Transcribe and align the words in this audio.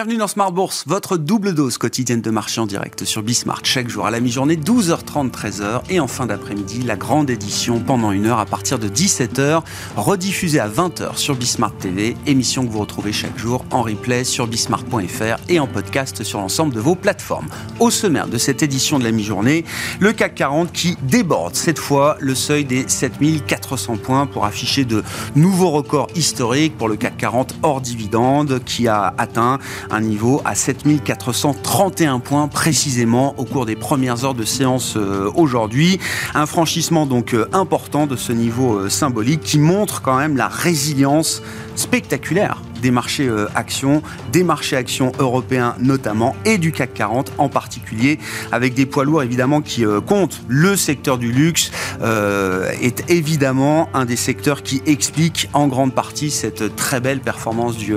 Bienvenue 0.00 0.16
dans 0.16 0.28
Smart 0.28 0.50
Bourse, 0.50 0.84
votre 0.86 1.18
double 1.18 1.52
dose 1.52 1.76
quotidienne 1.76 2.22
de 2.22 2.30
marché 2.30 2.58
en 2.58 2.64
direct 2.64 3.04
sur 3.04 3.22
Bismart. 3.22 3.60
Chaque 3.64 3.90
jour 3.90 4.06
à 4.06 4.10
la 4.10 4.20
mi-journée, 4.20 4.56
12h30, 4.56 5.30
13h. 5.30 5.82
Et 5.90 6.00
en 6.00 6.06
fin 6.06 6.24
d'après-midi, 6.24 6.80
la 6.80 6.96
grande 6.96 7.28
édition 7.28 7.80
pendant 7.80 8.10
une 8.10 8.24
heure 8.24 8.38
à 8.38 8.46
partir 8.46 8.78
de 8.78 8.88
17h, 8.88 9.60
rediffusée 9.96 10.58
à 10.58 10.70
20h 10.70 11.18
sur 11.18 11.34
Bismart 11.34 11.76
TV. 11.76 12.16
Émission 12.26 12.66
que 12.66 12.72
vous 12.72 12.78
retrouvez 12.78 13.12
chaque 13.12 13.36
jour 13.36 13.62
en 13.70 13.82
replay 13.82 14.24
sur 14.24 14.46
bismart.fr 14.46 15.36
et 15.50 15.60
en 15.60 15.66
podcast 15.66 16.24
sur 16.24 16.38
l'ensemble 16.38 16.72
de 16.72 16.80
vos 16.80 16.94
plateformes. 16.94 17.48
Au 17.78 17.90
sommaire 17.90 18.26
de 18.26 18.38
cette 18.38 18.62
édition 18.62 18.98
de 18.98 19.04
la 19.04 19.12
mi-journée, 19.12 19.66
le 19.98 20.14
CAC 20.14 20.34
40 20.34 20.72
qui 20.72 20.96
déborde 21.02 21.54
cette 21.54 21.78
fois 21.78 22.16
le 22.20 22.34
seuil 22.34 22.64
des 22.64 22.88
7400 22.88 23.98
points 23.98 24.24
pour 24.24 24.46
afficher 24.46 24.86
de 24.86 25.04
nouveaux 25.36 25.72
records 25.72 26.08
historiques 26.14 26.78
pour 26.78 26.88
le 26.88 26.96
CAC 26.96 27.18
40 27.18 27.56
hors 27.62 27.82
dividende 27.82 28.64
qui 28.64 28.88
a 28.88 29.12
atteint 29.18 29.58
un 29.90 30.00
niveau 30.00 30.40
à 30.44 30.54
7431 30.54 32.20
points 32.20 32.48
précisément 32.48 33.34
au 33.38 33.44
cours 33.44 33.66
des 33.66 33.76
premières 33.76 34.24
heures 34.24 34.34
de 34.34 34.44
séance 34.44 34.94
euh, 34.96 35.30
aujourd'hui. 35.34 35.98
Un 36.34 36.46
franchissement 36.46 37.06
donc 37.06 37.34
euh, 37.34 37.48
important 37.52 38.06
de 38.06 38.16
ce 38.16 38.32
niveau 38.32 38.78
euh, 38.78 38.88
symbolique 38.88 39.40
qui 39.40 39.58
montre 39.58 40.02
quand 40.02 40.16
même 40.16 40.36
la 40.36 40.48
résilience 40.48 41.42
spectaculaire 41.76 42.62
des 42.80 42.90
marchés 42.90 43.28
euh, 43.28 43.46
actions, 43.54 44.02
des 44.32 44.42
marchés 44.42 44.76
actions 44.76 45.12
européens 45.18 45.74
notamment, 45.78 46.34
et 46.44 46.58
du 46.58 46.72
CAC 46.72 46.94
40 46.94 47.32
en 47.38 47.48
particulier, 47.48 48.18
avec 48.52 48.74
des 48.74 48.86
poids 48.86 49.04
lourds 49.04 49.22
évidemment 49.22 49.60
qui 49.60 49.84
euh, 49.84 50.00
comptent. 50.00 50.42
Le 50.48 50.76
secteur 50.76 51.18
du 51.18 51.32
luxe 51.32 51.70
euh, 52.02 52.70
est 52.80 53.10
évidemment 53.10 53.88
un 53.94 54.04
des 54.04 54.16
secteurs 54.16 54.62
qui 54.62 54.82
explique 54.86 55.48
en 55.52 55.68
grande 55.68 55.94
partie 55.94 56.30
cette 56.30 56.76
très 56.76 57.00
belle 57.00 57.20
performance 57.20 57.76
du 57.76 57.94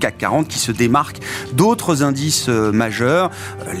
CAC 0.00 0.18
40 0.18 0.48
qui 0.48 0.58
se 0.58 0.72
démarque 0.72 1.18
d'autres 1.52 2.02
indices 2.02 2.48
majeurs. 2.48 3.30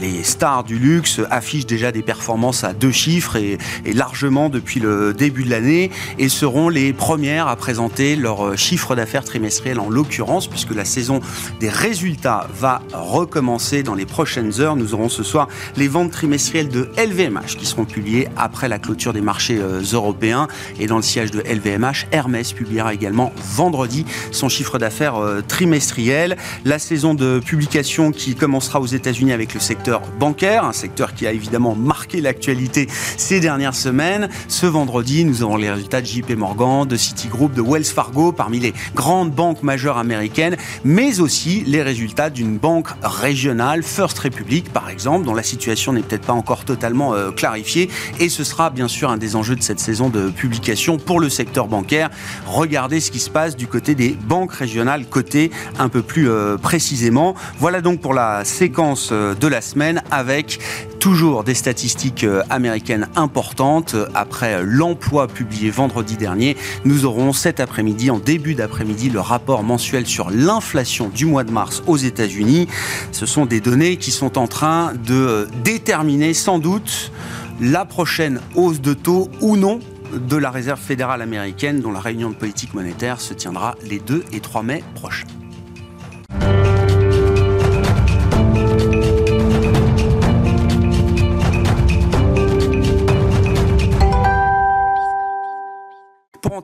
Les 0.00 0.22
stars 0.22 0.64
du 0.64 0.78
luxe 0.78 1.20
affichent 1.30 1.66
déjà 1.66 1.92
des 1.92 2.02
performances 2.02 2.64
à 2.64 2.72
deux 2.72 2.90
chiffres 2.90 3.36
et, 3.36 3.58
et 3.84 3.92
largement 3.92 4.48
depuis 4.48 4.80
le 4.80 5.12
début 5.12 5.44
de 5.44 5.50
l'année 5.50 5.90
et 6.18 6.28
seront 6.28 6.68
les 6.68 6.92
premières 6.92 7.48
à 7.48 7.56
présenter 7.56 8.16
leur 8.16 8.56
chiffre 8.56 8.94
d'affaires 8.94 9.24
trimestriel 9.24 9.80
en 9.80 9.90
l'occurrence 9.90 10.45
puisque 10.48 10.74
la 10.74 10.84
saison 10.84 11.20
des 11.60 11.68
résultats 11.68 12.46
va 12.54 12.82
recommencer 12.92 13.82
dans 13.82 13.94
les 13.94 14.06
prochaines 14.06 14.60
heures. 14.60 14.76
Nous 14.76 14.94
aurons 14.94 15.08
ce 15.08 15.22
soir 15.22 15.48
les 15.76 15.88
ventes 15.88 16.10
trimestrielles 16.10 16.68
de 16.68 16.88
LVMH 16.96 17.56
qui 17.58 17.66
seront 17.66 17.84
publiées 17.84 18.28
après 18.36 18.68
la 18.68 18.78
clôture 18.78 19.12
des 19.12 19.20
marchés 19.20 19.58
euh, 19.60 19.82
européens. 19.92 20.48
Et 20.78 20.86
dans 20.86 20.96
le 20.96 21.02
siège 21.02 21.30
de 21.30 21.40
LVMH, 21.40 22.06
Hermès 22.12 22.52
publiera 22.52 22.94
également 22.94 23.32
vendredi 23.36 24.04
son 24.30 24.48
chiffre 24.48 24.78
d'affaires 24.78 25.16
euh, 25.16 25.42
trimestriel. 25.46 26.36
La 26.64 26.78
saison 26.78 27.14
de 27.14 27.40
publication 27.44 28.12
qui 28.12 28.34
commencera 28.34 28.80
aux 28.80 28.86
États-Unis 28.86 29.32
avec 29.32 29.54
le 29.54 29.60
secteur 29.60 30.02
bancaire, 30.18 30.64
un 30.64 30.72
secteur 30.72 31.14
qui 31.14 31.26
a 31.26 31.32
évidemment 31.32 31.74
marqué 31.74 32.20
l'actualité 32.20 32.88
ces 33.16 33.40
dernières 33.40 33.74
semaines. 33.74 34.28
Ce 34.48 34.66
vendredi, 34.66 35.24
nous 35.24 35.42
aurons 35.42 35.56
les 35.56 35.70
résultats 35.70 36.00
de 36.00 36.06
JP 36.06 36.30
Morgan, 36.36 36.86
de 36.86 36.96
Citigroup, 36.96 37.52
de 37.54 37.62
Wells 37.62 37.84
Fargo, 37.84 38.32
parmi 38.32 38.60
les 38.60 38.74
grandes 38.94 39.32
banques 39.32 39.62
majeures 39.62 39.98
américaines 39.98 40.35
mais 40.84 41.20
aussi 41.20 41.62
les 41.66 41.82
résultats 41.82 42.30
d'une 42.30 42.58
banque 42.58 42.88
régionale, 43.02 43.82
First 43.82 44.18
Republic 44.18 44.72
par 44.72 44.88
exemple, 44.90 45.24
dont 45.24 45.34
la 45.34 45.42
situation 45.42 45.92
n'est 45.92 46.02
peut-être 46.02 46.26
pas 46.26 46.32
encore 46.32 46.64
totalement 46.64 47.14
euh, 47.14 47.30
clarifiée. 47.30 47.88
Et 48.20 48.28
ce 48.28 48.44
sera 48.44 48.70
bien 48.70 48.88
sûr 48.88 49.10
un 49.10 49.16
des 49.16 49.36
enjeux 49.36 49.56
de 49.56 49.62
cette 49.62 49.80
saison 49.80 50.08
de 50.08 50.28
publication 50.28 50.98
pour 50.98 51.20
le 51.20 51.28
secteur 51.28 51.68
bancaire. 51.68 52.10
Regardez 52.46 53.00
ce 53.00 53.10
qui 53.10 53.18
se 53.18 53.30
passe 53.30 53.56
du 53.56 53.66
côté 53.66 53.94
des 53.94 54.10
banques 54.10 54.52
régionales 54.52 55.06
cotées 55.06 55.50
un 55.78 55.88
peu 55.88 56.02
plus 56.02 56.28
euh, 56.28 56.56
précisément. 56.56 57.34
Voilà 57.58 57.80
donc 57.80 58.00
pour 58.00 58.14
la 58.14 58.44
séquence 58.44 59.10
euh, 59.12 59.34
de 59.34 59.46
la 59.46 59.60
semaine 59.60 60.02
avec 60.10 60.58
toujours 61.06 61.44
des 61.44 61.54
statistiques 61.54 62.26
américaines 62.50 63.06
importantes. 63.14 63.94
Après 64.16 64.64
l'emploi 64.64 65.28
publié 65.28 65.70
vendredi 65.70 66.16
dernier, 66.16 66.56
nous 66.84 67.04
aurons 67.04 67.32
cet 67.32 67.60
après-midi, 67.60 68.10
en 68.10 68.18
début 68.18 68.56
d'après-midi, 68.56 69.08
le 69.08 69.20
rapport 69.20 69.62
mensuel 69.62 70.04
sur 70.04 70.30
l'inflation 70.30 71.08
du 71.08 71.24
mois 71.24 71.44
de 71.44 71.52
mars 71.52 71.84
aux 71.86 71.96
États-Unis. 71.96 72.66
Ce 73.12 73.24
sont 73.24 73.46
des 73.46 73.60
données 73.60 73.98
qui 73.98 74.10
sont 74.10 74.36
en 74.36 74.48
train 74.48 74.94
de 75.06 75.46
déterminer 75.62 76.34
sans 76.34 76.58
doute 76.58 77.12
la 77.60 77.84
prochaine 77.84 78.40
hausse 78.56 78.80
de 78.80 78.92
taux 78.92 79.30
ou 79.40 79.56
non 79.56 79.78
de 80.12 80.36
la 80.36 80.50
Réserve 80.50 80.80
fédérale 80.80 81.22
américaine 81.22 81.78
dont 81.78 81.92
la 81.92 82.00
réunion 82.00 82.30
de 82.30 82.34
politique 82.34 82.74
monétaire 82.74 83.20
se 83.20 83.32
tiendra 83.32 83.76
les 83.84 84.00
2 84.00 84.24
et 84.32 84.40
3 84.40 84.64
mai 84.64 84.82
prochains. 84.96 85.28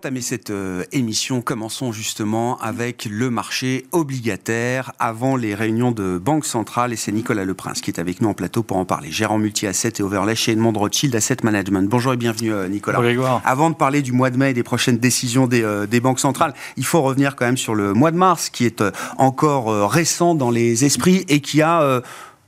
Entamer 0.02 0.20
cette 0.20 0.50
euh, 0.50 0.82
émission, 0.90 1.42
commençons 1.42 1.92
justement 1.92 2.58
avec 2.58 3.06
le 3.08 3.30
marché 3.30 3.86
obligataire 3.92 4.90
avant 4.98 5.36
les 5.36 5.54
réunions 5.54 5.92
de 5.92 6.18
Banque 6.18 6.44
Centrale. 6.44 6.92
Et 6.92 6.96
c'est 6.96 7.12
Nicolas 7.12 7.44
Leprince 7.44 7.80
qui 7.80 7.92
est 7.92 8.00
avec 8.00 8.20
nous 8.20 8.28
en 8.28 8.34
plateau 8.34 8.64
pour 8.64 8.78
en 8.78 8.84
parler. 8.84 9.12
Gérant 9.12 9.38
multi-asset 9.38 9.92
et 10.00 10.02
overlay 10.02 10.34
chez 10.34 10.52
Edmond 10.52 10.72
Rothschild 10.72 11.14
Asset 11.14 11.36
Management. 11.44 11.88
Bonjour 11.88 12.12
et 12.12 12.16
bienvenue 12.16 12.52
euh, 12.52 12.66
Nicolas. 12.66 12.98
Bonjour 13.00 13.40
Avant 13.44 13.70
de 13.70 13.76
parler 13.76 14.02
du 14.02 14.10
mois 14.10 14.30
de 14.30 14.38
mai 14.38 14.50
et 14.50 14.54
des 14.54 14.64
prochaines 14.64 14.98
décisions 14.98 15.46
des, 15.46 15.62
euh, 15.62 15.86
des, 15.86 16.00
banques 16.00 16.18
centrales, 16.18 16.54
il 16.76 16.84
faut 16.84 17.00
revenir 17.00 17.36
quand 17.36 17.46
même 17.46 17.56
sur 17.56 17.76
le 17.76 17.94
mois 17.94 18.10
de 18.10 18.16
mars 18.16 18.50
qui 18.50 18.64
est 18.64 18.82
encore 19.18 19.88
récent 19.88 20.34
dans 20.34 20.50
les 20.50 20.84
esprits 20.84 21.24
et 21.28 21.38
qui 21.38 21.62
a 21.62 22.02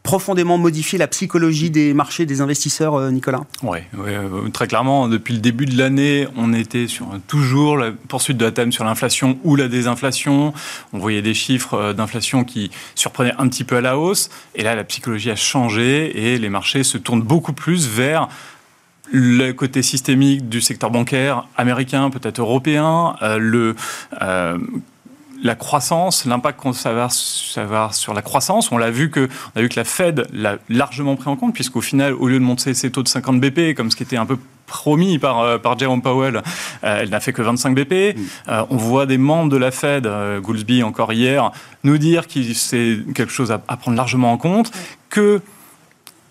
profondément 0.04 0.58
modifié 0.58 0.98
la 0.98 1.08
psychologie 1.08 1.70
des 1.70 1.94
marchés 1.94 2.26
des 2.26 2.42
investisseurs, 2.42 2.94
euh, 2.94 3.10
Nicolas 3.10 3.40
Oui, 3.62 3.78
euh, 3.98 4.48
très 4.50 4.68
clairement. 4.68 5.08
Depuis 5.08 5.32
le 5.32 5.40
début 5.40 5.64
de 5.64 5.76
l'année, 5.76 6.28
on 6.36 6.52
était 6.52 6.86
sur 6.86 7.08
toujours 7.26 7.78
la 7.78 7.90
poursuite 7.90 8.36
de 8.36 8.44
la 8.44 8.52
thème 8.52 8.70
sur 8.70 8.84
l'inflation 8.84 9.38
ou 9.44 9.56
la 9.56 9.66
désinflation. 9.66 10.52
On 10.92 10.98
voyait 10.98 11.22
des 11.22 11.32
chiffres 11.32 11.74
euh, 11.74 11.92
d'inflation 11.94 12.44
qui 12.44 12.70
surprenaient 12.94 13.32
un 13.38 13.48
petit 13.48 13.64
peu 13.64 13.76
à 13.76 13.80
la 13.80 13.98
hausse. 13.98 14.28
Et 14.54 14.62
là, 14.62 14.74
la 14.74 14.84
psychologie 14.84 15.30
a 15.30 15.36
changé 15.36 16.34
et 16.34 16.38
les 16.38 16.50
marchés 16.50 16.84
se 16.84 16.98
tournent 16.98 17.22
beaucoup 17.22 17.54
plus 17.54 17.88
vers 17.88 18.28
le 19.10 19.52
côté 19.52 19.82
systémique 19.82 20.50
du 20.50 20.60
secteur 20.60 20.90
bancaire 20.90 21.46
américain, 21.56 22.10
peut-être 22.10 22.40
européen, 22.40 23.16
le 23.38 23.74
la 25.44 25.54
croissance, 25.54 26.24
l'impact 26.24 26.58
qu'on 26.58 26.70
va 26.70 27.08
avoir 27.56 27.94
sur 27.94 28.14
la 28.14 28.22
croissance. 28.22 28.72
On 28.72 28.78
l'a 28.78 28.90
vu 28.90 29.10
que, 29.10 29.28
on 29.54 29.58
a 29.58 29.62
vu 29.62 29.68
que 29.68 29.76
la 29.76 29.84
Fed 29.84 30.26
l'a 30.32 30.56
largement 30.70 31.16
pris 31.16 31.28
en 31.28 31.36
compte, 31.36 31.52
puisqu'au 31.52 31.82
final, 31.82 32.14
au 32.14 32.26
lieu 32.28 32.38
de 32.38 32.44
monter 32.44 32.72
ses 32.72 32.90
taux 32.90 33.02
de 33.02 33.08
50 33.08 33.40
BP, 33.40 33.74
comme 33.76 33.90
ce 33.90 33.96
qui 33.96 34.02
était 34.02 34.16
un 34.16 34.24
peu 34.24 34.38
promis 34.66 35.18
par, 35.18 35.40
euh, 35.40 35.58
par 35.58 35.78
Jerome 35.78 36.00
Powell, 36.00 36.36
euh, 36.36 36.40
elle 36.82 37.10
n'a 37.10 37.20
fait 37.20 37.34
que 37.34 37.42
25 37.42 37.74
BP. 37.74 38.16
Mm. 38.16 38.22
Euh, 38.48 38.64
on 38.70 38.76
voit 38.78 39.04
des 39.04 39.18
membres 39.18 39.50
de 39.50 39.58
la 39.58 39.70
Fed, 39.70 40.08
Goolsby 40.40 40.82
encore 40.82 41.12
hier, 41.12 41.52
nous 41.84 41.98
dire 41.98 42.26
que 42.26 42.40
c'est 42.54 42.98
quelque 43.14 43.32
chose 43.32 43.52
à, 43.52 43.60
à, 43.68 43.76
prendre 43.76 43.98
largement 43.98 44.32
en 44.32 44.38
compte, 44.38 44.72
que 45.10 45.42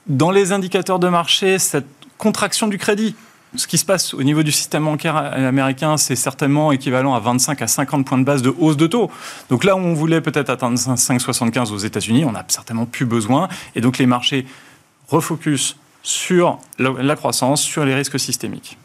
dans 0.07 0.31
les 0.31 0.51
indicateurs 0.51 0.97
de 0.97 1.07
marché, 1.07 1.59
cette 1.59 1.85
contraction 2.17 2.67
du 2.67 2.79
crédit, 2.79 3.15
ce 3.55 3.67
qui 3.67 3.77
se 3.77 3.85
passe 3.85 4.13
au 4.13 4.23
niveau 4.23 4.43
du 4.43 4.51
système 4.51 4.85
bancaire 4.85 5.15
américain, 5.15 5.97
c'est 5.97 6.15
certainement 6.15 6.71
équivalent 6.71 7.13
à 7.13 7.19
25 7.19 7.61
à 7.61 7.67
50 7.67 8.05
points 8.05 8.17
de 8.17 8.23
base 8.23 8.41
de 8.41 8.53
hausse 8.59 8.77
de 8.77 8.87
taux. 8.87 9.11
Donc 9.49 9.63
là 9.63 9.75
où 9.75 9.79
on 9.79 9.93
voulait 9.93 10.21
peut-être 10.21 10.49
atteindre 10.49 10.77
5,75 10.77 11.71
aux 11.71 11.77
États-Unis, 11.77 12.25
on 12.25 12.31
n'a 12.31 12.43
certainement 12.47 12.85
plus 12.85 13.05
besoin. 13.05 13.47
Et 13.75 13.81
donc 13.81 13.97
les 13.97 14.05
marchés 14.05 14.45
refocusent 15.07 15.75
sur 16.01 16.59
la 16.79 17.15
croissance, 17.15 17.61
sur 17.61 17.85
les 17.85 17.95
risques 17.95 18.19
systémiques. 18.19 18.77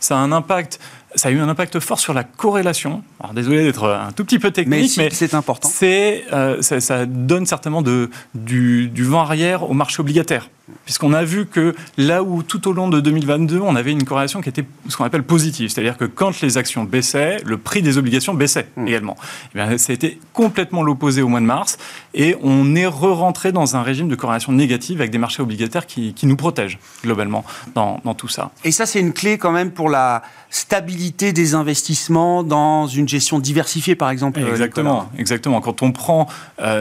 Ça 0.00 0.16
a 0.16 0.20
un 0.20 0.32
impact 0.32 0.80
ça 1.14 1.28
a 1.28 1.32
eu 1.32 1.40
un 1.40 1.48
impact 1.48 1.80
fort 1.80 1.98
sur 1.98 2.14
la 2.14 2.24
corrélation. 2.24 3.02
Alors, 3.20 3.34
désolé 3.34 3.62
d'être 3.64 3.88
un 3.88 4.12
tout 4.12 4.24
petit 4.24 4.38
peu 4.38 4.50
technique, 4.50 4.96
mais, 4.96 5.10
c'est 5.10 5.34
important. 5.34 5.68
C'est, 5.68 6.24
euh, 6.32 6.60
ça, 6.62 7.06
donne 7.06 7.46
certainement 7.46 7.82
de, 7.82 8.10
du, 8.34 8.88
du, 8.88 9.04
vent 9.04 9.20
arrière 9.20 9.68
au 9.68 9.74
marché 9.74 10.00
obligataire 10.00 10.48
puisqu'on 10.84 11.12
a 11.12 11.24
vu 11.24 11.46
que 11.46 11.74
là 11.98 12.22
où 12.22 12.42
tout 12.42 12.68
au 12.68 12.72
long 12.72 12.88
de 12.88 13.00
2022, 13.00 13.60
on 13.60 13.76
avait 13.76 13.92
une 13.92 14.04
corrélation 14.04 14.40
qui 14.40 14.48
était 14.48 14.64
ce 14.88 14.96
qu'on 14.96 15.04
appelle 15.04 15.22
positive, 15.22 15.68
c'est-à-dire 15.68 15.96
que 15.96 16.04
quand 16.04 16.40
les 16.40 16.56
actions 16.56 16.84
baissaient, 16.84 17.38
le 17.44 17.58
prix 17.58 17.82
des 17.82 17.98
obligations 17.98 18.34
baissait 18.34 18.68
mmh. 18.76 18.88
également. 18.88 19.16
Eh 19.54 19.58
bien, 19.58 19.78
ça 19.78 19.92
a 19.92 19.94
été 19.94 20.18
complètement 20.32 20.82
l'opposé 20.82 21.22
au 21.22 21.28
mois 21.28 21.40
de 21.40 21.46
mars, 21.46 21.78
et 22.14 22.36
on 22.42 22.74
est 22.74 22.86
re-rentré 22.86 23.52
dans 23.52 23.76
un 23.76 23.82
régime 23.82 24.08
de 24.08 24.14
corrélation 24.14 24.52
négative 24.52 25.00
avec 25.00 25.10
des 25.10 25.18
marchés 25.18 25.42
obligataires 25.42 25.86
qui, 25.86 26.14
nous 26.24 26.36
protègent 26.36 26.78
globalement 27.02 27.44
dans, 27.74 28.00
dans 28.02 28.14
tout 28.14 28.28
ça. 28.28 28.50
Et 28.64 28.72
ça, 28.72 28.86
c'est 28.86 28.98
une 28.98 29.12
clé 29.12 29.36
quand 29.36 29.52
même 29.52 29.72
pour 29.72 29.90
la 29.90 30.22
stabilité 30.48 31.03
rentabilité 31.04 31.32
des 31.32 31.54
investissements 31.54 32.42
dans 32.42 32.86
une 32.86 33.08
gestion 33.08 33.38
diversifiée, 33.38 33.94
par 33.94 34.10
exemple 34.10 34.40
Exactement, 34.40 35.10
exactement. 35.18 35.60
Quand 35.60 35.82
on 35.82 35.92
prend, 35.92 36.26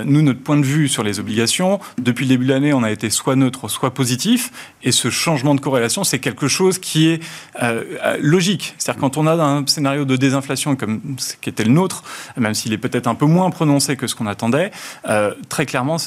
nous, 0.05 0.21
notre 0.21 0.39
point 0.39 0.57
de 0.57 0.65
vue 0.65 0.87
sur 0.87 1.03
les 1.03 1.19
obligations, 1.19 1.79
depuis 1.97 2.25
le 2.25 2.29
début 2.29 2.45
de 2.45 2.53
l'année, 2.53 2.73
on 2.73 2.83
a 2.83 2.91
été 2.91 3.09
soit 3.09 3.35
neutre, 3.35 3.67
soit 3.67 3.93
positif, 3.93 4.51
et 4.83 4.91
ce 4.91 5.09
changement 5.09 5.55
de 5.55 5.61
corrélation, 5.61 6.03
c'est 6.03 6.19
quelque 6.19 6.47
chose 6.47 6.79
qui 6.79 7.09
est 7.09 7.21
logique. 8.19 8.75
C'est-à-dire 8.77 9.01
quand 9.01 9.17
on 9.17 9.27
a 9.27 9.33
un 9.33 9.65
scénario 9.67 10.05
de 10.05 10.15
désinflation 10.15 10.75
comme 10.75 11.01
ce 11.17 11.35
qui 11.35 11.49
était 11.49 11.65
le 11.65 11.71
nôtre, 11.71 12.03
même 12.37 12.53
s'il 12.53 12.73
est 12.73 12.77
peut-être 12.77 13.07
un 13.07 13.15
peu 13.15 13.25
moins 13.25 13.49
prononcé 13.49 13.95
que 13.97 14.07
ce 14.07 14.15
qu'on 14.15 14.27
attendait, 14.27 14.71
très 15.49 15.65
clairement, 15.65 15.97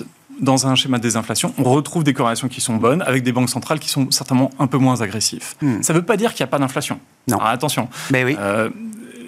dans 0.40 0.66
un 0.66 0.74
schéma 0.74 0.98
de 0.98 1.02
désinflation, 1.02 1.54
on 1.58 1.64
retrouve 1.64 2.04
des 2.04 2.12
corrélations 2.12 2.48
qui 2.48 2.60
sont 2.60 2.76
bonnes 2.76 3.02
avec 3.02 3.22
des 3.22 3.32
banques 3.32 3.50
centrales 3.50 3.78
qui 3.78 3.88
sont 3.88 4.10
certainement 4.10 4.50
un 4.58 4.66
peu 4.66 4.78
moins 4.78 5.00
agressives. 5.00 5.54
Hmm. 5.60 5.82
Ça 5.82 5.92
ne 5.92 5.98
veut 5.98 6.04
pas 6.04 6.16
dire 6.16 6.34
qu'il 6.34 6.44
n'y 6.44 6.48
a 6.48 6.50
pas 6.50 6.58
d'inflation. 6.58 6.98
Non. 7.28 7.38
attention. 7.38 7.88
Mais 8.10 8.24
oui. 8.24 8.36
Euh, 8.38 8.70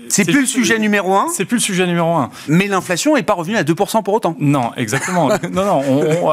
c'est 0.09 0.25
plus 0.25 0.41
le 0.41 0.47
sujet 0.47 0.79
numéro 0.79 1.15
un. 1.15 1.27
C'est 1.33 1.45
plus 1.45 1.57
le 1.57 1.63
sujet 1.63 1.87
numéro 1.87 2.15
un. 2.15 2.31
Mais 2.49 2.67
l'inflation 2.67 3.17
n'est 3.17 3.23
pas 3.23 3.35
revenue 3.35 3.57
à 3.57 3.63
2% 3.63 4.03
pour 4.03 4.15
autant. 4.15 4.37
Non, 4.39 4.73
exactement. 4.77 5.29
non, 5.53 5.65
non. 5.65 5.83
On, 5.89 6.33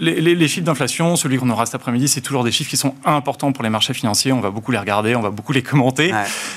les, 0.00 0.48
chiffres 0.48 0.66
d'inflation, 0.66 1.16
celui 1.16 1.38
qu'on 1.38 1.50
aura 1.50 1.66
cet 1.66 1.76
après-midi, 1.76 2.08
c'est 2.08 2.20
toujours 2.20 2.44
des 2.44 2.52
chiffres 2.52 2.70
qui 2.70 2.76
sont 2.76 2.94
importants 3.04 3.52
pour 3.52 3.64
les 3.64 3.70
marchés 3.70 3.94
financiers. 3.94 4.32
On 4.32 4.40
va 4.40 4.50
beaucoup 4.50 4.72
les 4.72 4.78
regarder, 4.78 5.14
on 5.16 5.20
va 5.20 5.30
beaucoup 5.30 5.52
les 5.52 5.62
commenter. 5.62 6.12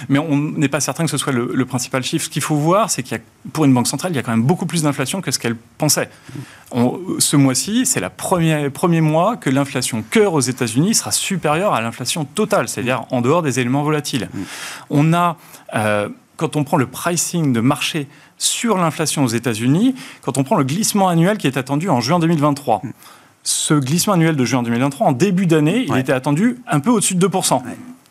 Mais 0.09 0.19
on 0.19 0.37
n'est 0.37 0.67
pas 0.67 0.79
certain 0.79 1.05
que 1.05 1.11
ce 1.11 1.17
soit 1.17 1.33
le, 1.33 1.65
principal 1.65 2.03
chiffre. 2.03 2.25
Ce 2.25 2.29
qu'il 2.29 2.41
faut 2.41 2.55
voir, 2.55 2.89
c'est 2.89 3.03
qu'il 3.03 3.17
y 3.17 3.19
a, 3.19 3.23
pour 3.51 3.65
une 3.65 3.73
banque 3.73 3.87
centrale, 3.87 4.11
il 4.11 4.15
y 4.15 4.19
a 4.19 4.23
quand 4.23 4.31
même 4.31 4.43
beaucoup 4.43 4.65
plus 4.65 4.83
d'inflation 4.83 5.21
que 5.21 5.31
ce 5.31 5.39
qu'elle 5.39 5.55
pensait. 5.77 6.09
ce 7.19 7.35
mois-ci, 7.35 7.85
c'est 7.85 7.99
le 7.99 8.09
premier, 8.09 9.01
mois 9.01 9.37
que 9.37 9.49
l'inflation 9.49 10.03
cœur 10.09 10.33
aux 10.33 10.41
États-Unis 10.41 10.95
sera 10.95 11.11
supérieure 11.11 11.73
à 11.73 11.81
l'inflation 11.81 12.25
totale, 12.25 12.67
c'est-à-dire 12.67 13.05
en 13.11 13.21
dehors 13.21 13.41
des 13.41 13.59
éléments 13.59 13.83
volatiles. 13.83 14.29
Mm. 14.33 14.41
On 14.89 15.13
a, 15.13 15.37
euh, 15.75 16.09
quand 16.37 16.55
on 16.55 16.63
prend 16.63 16.77
le 16.77 16.87
pricing 16.87 17.53
de 17.53 17.59
marché 17.59 18.07
sur 18.37 18.77
l'inflation 18.77 19.23
aux 19.23 19.27
États-Unis, 19.27 19.95
quand 20.21 20.37
on 20.37 20.43
prend 20.43 20.55
le 20.55 20.63
glissement 20.63 21.09
annuel 21.09 21.37
qui 21.37 21.47
est 21.47 21.57
attendu 21.57 21.89
en 21.89 21.99
juin 22.01 22.19
2023 22.19 22.81
ce 23.47 23.73
glissement 23.73 24.13
annuel 24.13 24.35
de 24.35 24.43
juin 24.43 24.61
2023, 24.61 25.07
en 25.07 25.11
début 25.13 25.45
d'année, 25.45 25.85
il 25.87 25.97
était 25.97 26.11
attendu 26.11 26.57
un 26.67 26.81
peu 26.81 26.89
au-dessus 26.89 27.15
de 27.15 27.25
2%. 27.25 27.61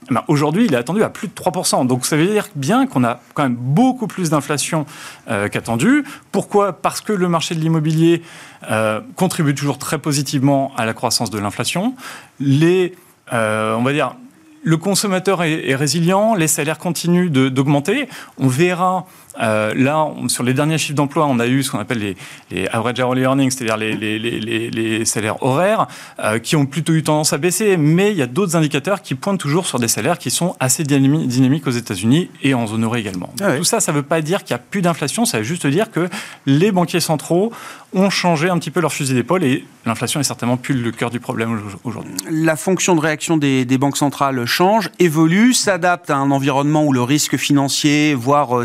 Eh 0.09 0.15
ben, 0.15 0.23
aujourd'hui, 0.29 0.65
il 0.65 0.73
est 0.73 0.79
attendu 0.79 1.03
à 1.03 1.11
plus 1.11 1.29
de 1.29 1.35
3%. 1.35 1.87
Donc 1.87 2.07
ça 2.07 2.17
veut 2.17 2.27
dire 2.27 2.49
bien 2.55 2.87
qu'on 2.87 3.05
a 3.05 3.21
quand 3.35 3.43
même 3.43 3.57
beaucoup 3.57 4.07
plus 4.07 4.31
d'inflation 4.31 4.87
euh, 5.29 5.49
qu'attendu. 5.49 6.05
Pourquoi? 6.33 6.73
Parce 6.73 7.03
que 7.03 7.13
le 7.13 7.29
marché 7.29 7.55
de 7.55 7.61
l'immobilier 7.61 8.23
euh, 8.71 9.03
contribue 9.17 9.55
toujours 9.55 9.77
très 9.77 9.99
positivement 9.99 10.73
à 10.79 10.87
la 10.87 10.95
croissance 10.95 11.29
de 11.29 11.39
l'inflation. 11.39 11.95
Les, 12.41 12.95
euh, 13.35 13.75
on 13.75 13.83
va 13.83 13.93
dire, 13.93 14.17
le 14.63 14.79
consommateur 14.79 15.43
est, 15.43 15.69
est, 15.69 15.77
résilient, 15.77 16.35
les 16.35 16.49
salaires 16.49 16.79
continuent 16.79 17.29
d'augmenter. 17.29 18.09
On 18.39 18.49
verra 18.49 19.07
euh, 19.41 19.75
là, 19.75 20.09
sur 20.29 20.43
les 20.43 20.55
derniers 20.55 20.79
chiffres 20.79 20.95
d'emploi, 20.95 21.27
on 21.27 21.39
a 21.39 21.47
eu 21.47 21.63
ce 21.63 21.71
qu'on 21.71 21.79
appelle 21.79 21.99
les, 21.99 22.17
les, 22.51 22.67
average 22.69 23.01
hourly 23.01 23.23
earnings, 23.23 23.51
c'est-à-dire 23.51 23.77
les, 23.77 23.95
les, 23.95 24.19
les, 24.19 25.05
salaires 25.05 25.43
horaires, 25.43 25.87
euh, 26.19 26.39
qui 26.39 26.57
ont 26.57 26.67
plutôt 26.67 26.95
eu 26.95 27.03
tendance 27.03 27.33
à 27.33 27.39
baisser. 27.39 27.77
Mais 27.77 28.11
il 28.11 28.17
y 28.17 28.23
a 28.23 28.27
d'autres 28.27 28.57
indicateurs 28.57 29.03
qui 29.03 29.15
pointent 29.15 29.41
toujours 29.41 29.67
sur 29.67 29.79
des 29.79 29.89
salaires 29.89 30.19
qui 30.19 30.31
sont 30.31 30.57
assez 30.61 30.85
dynamiques 30.85 31.67
aux 31.67 31.71
États-Unis 31.71 32.31
et 32.43 32.55
en 32.55 32.67
zone 32.67 32.85
euro 32.85 32.97
également. 32.97 33.33
Ah 33.41 33.57
Tout 33.57 33.65
ça, 33.65 33.81
ça 33.81 33.93
ne 33.93 33.99
veut 33.99 34.03
pas 34.03 34.21
dire 34.23 34.45
qu'il 34.45 34.55
n'y 34.55 34.61
a 34.61 34.65
plus 34.71 34.83
d'inflation, 34.83 35.25
ça 35.25 35.39
veut 35.39 35.45
juste 35.45 35.67
dire 35.67 35.91
que 35.91 36.09
les 36.47 36.73
banquiers 36.73 37.01
centraux 37.01 37.53
ont 37.93 38.11
changé 38.11 38.49
un 38.49 38.59
petit 38.59 38.71
peu 38.71 38.81
leur 38.81 38.93
fusil 38.93 39.15
d'épaule 39.15 39.45
et 39.45 39.65
l'inflation 39.87 40.21
est 40.21 40.25
certainement 40.25 40.57
plus 40.57 40.75
le 40.75 40.91
cœur 40.91 41.11
du 41.11 41.21
problème 41.21 41.61
aujourd'hui. 41.85 42.13
La 42.31 42.57
fonction 42.57 42.95
de 42.95 43.01
réaction 43.01 43.37
des, 43.37 43.65
des 43.65 43.79
banques 43.79 43.97
centrales 43.97 44.45
change, 44.45 44.91
évolue, 44.99 45.55
s'adapte 45.55 46.11
à 46.11 46.17
un 46.17 46.31
environnement 46.31 46.85
où 46.85 46.93
le 46.93 47.03
risque 47.03 47.37
financier, 47.37 48.15
voire 48.15 48.59
euh, 48.59 48.65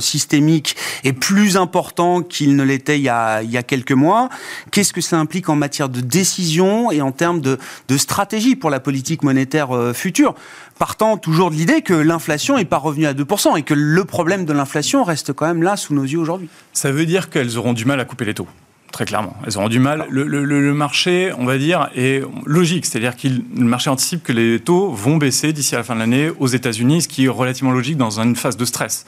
est 1.04 1.14
plus 1.14 1.58
important 1.58 2.22
qu'il 2.22 2.56
ne 2.56 2.64
l'était 2.64 2.98
il, 2.98 3.04
y 3.04 3.10
a, 3.10 3.64
quelques 3.64 3.92
mois. 3.92 4.30
Qu'est-ce 4.72 4.94
que 4.94 5.02
ça 5.02 5.18
implique 5.18 5.50
en 5.50 5.56
matière 5.56 5.90
de 5.90 6.02
décision 6.02 6.92
et 6.92 7.02
en 7.02 7.12
termes 7.12 7.42
de, 7.42 7.58
stratégie 7.98 8.56
pour 8.56 8.70
la 8.70 8.80
politique 8.80 9.24
monétaire 9.24 9.76
euh, 9.76 9.94
future? 9.94 10.36
Partant 10.80 11.18
toujours 11.18 11.52
de 11.52 11.56
l'idée 11.56 11.82
que 11.82 11.94
l'inflation 11.94 12.58
n'est 12.58 12.66
pas 12.66 12.78
revenue 12.78 13.06
à 13.06 13.14
2% 13.14 13.58
et 13.58 13.64
que 13.64 13.74
le 13.74 14.04
problème 14.06 14.46
de 14.46 14.54
l'inflation 14.54 15.04
reste 15.04 15.34
quand 15.34 15.46
même 15.46 15.62
là 15.62 15.78
sous 15.78 15.94
nos 15.94 16.04
yeux 16.04 16.20
aujourd'hui. 16.20 16.50
Ça 16.74 16.92
veut 16.92 17.06
dire 17.06 17.30
qu'elles 17.30 17.58
auront 17.58 17.74
du 17.74 17.86
mal 17.86 18.00
à 18.00 18.06
couper 18.06 18.26
les 18.26 18.34
taux 18.34 18.48
très 18.92 19.06
clairement. 19.06 19.36
Elles 19.46 19.58
auront 19.58 19.70
du 19.70 19.80
mal. 19.80 20.06
Le, 20.10 20.74
marché, 20.74 21.32
on 21.38 21.46
va 21.46 21.58
dire, 21.58 21.90
est 21.96 22.24
logique. 22.46 22.86
C'est-à-dire 22.86 23.16
que 23.16 23.28
le 23.28 23.66
marché 23.66 23.90
anticipe 23.90 24.24
que 24.24 24.34
les 24.34 24.60
taux 24.60 24.92
vont 24.92 25.18
baisser 25.18 25.54
d'ici 25.54 25.76
à 25.76 25.80
la 25.80 25.84
fin 25.84 25.96
de 25.96 26.00
l'année 26.00 26.30
aux 26.40 26.48
États-Unis, 26.48 27.04
ce 27.04 27.08
qui 27.08 27.26
est 27.26 27.30
relativement 27.30 27.72
logique 27.72 27.98
dans 27.98 28.20
une 28.20 28.36
phase 28.36 28.58
de 28.58 28.66
stress. 28.66 29.06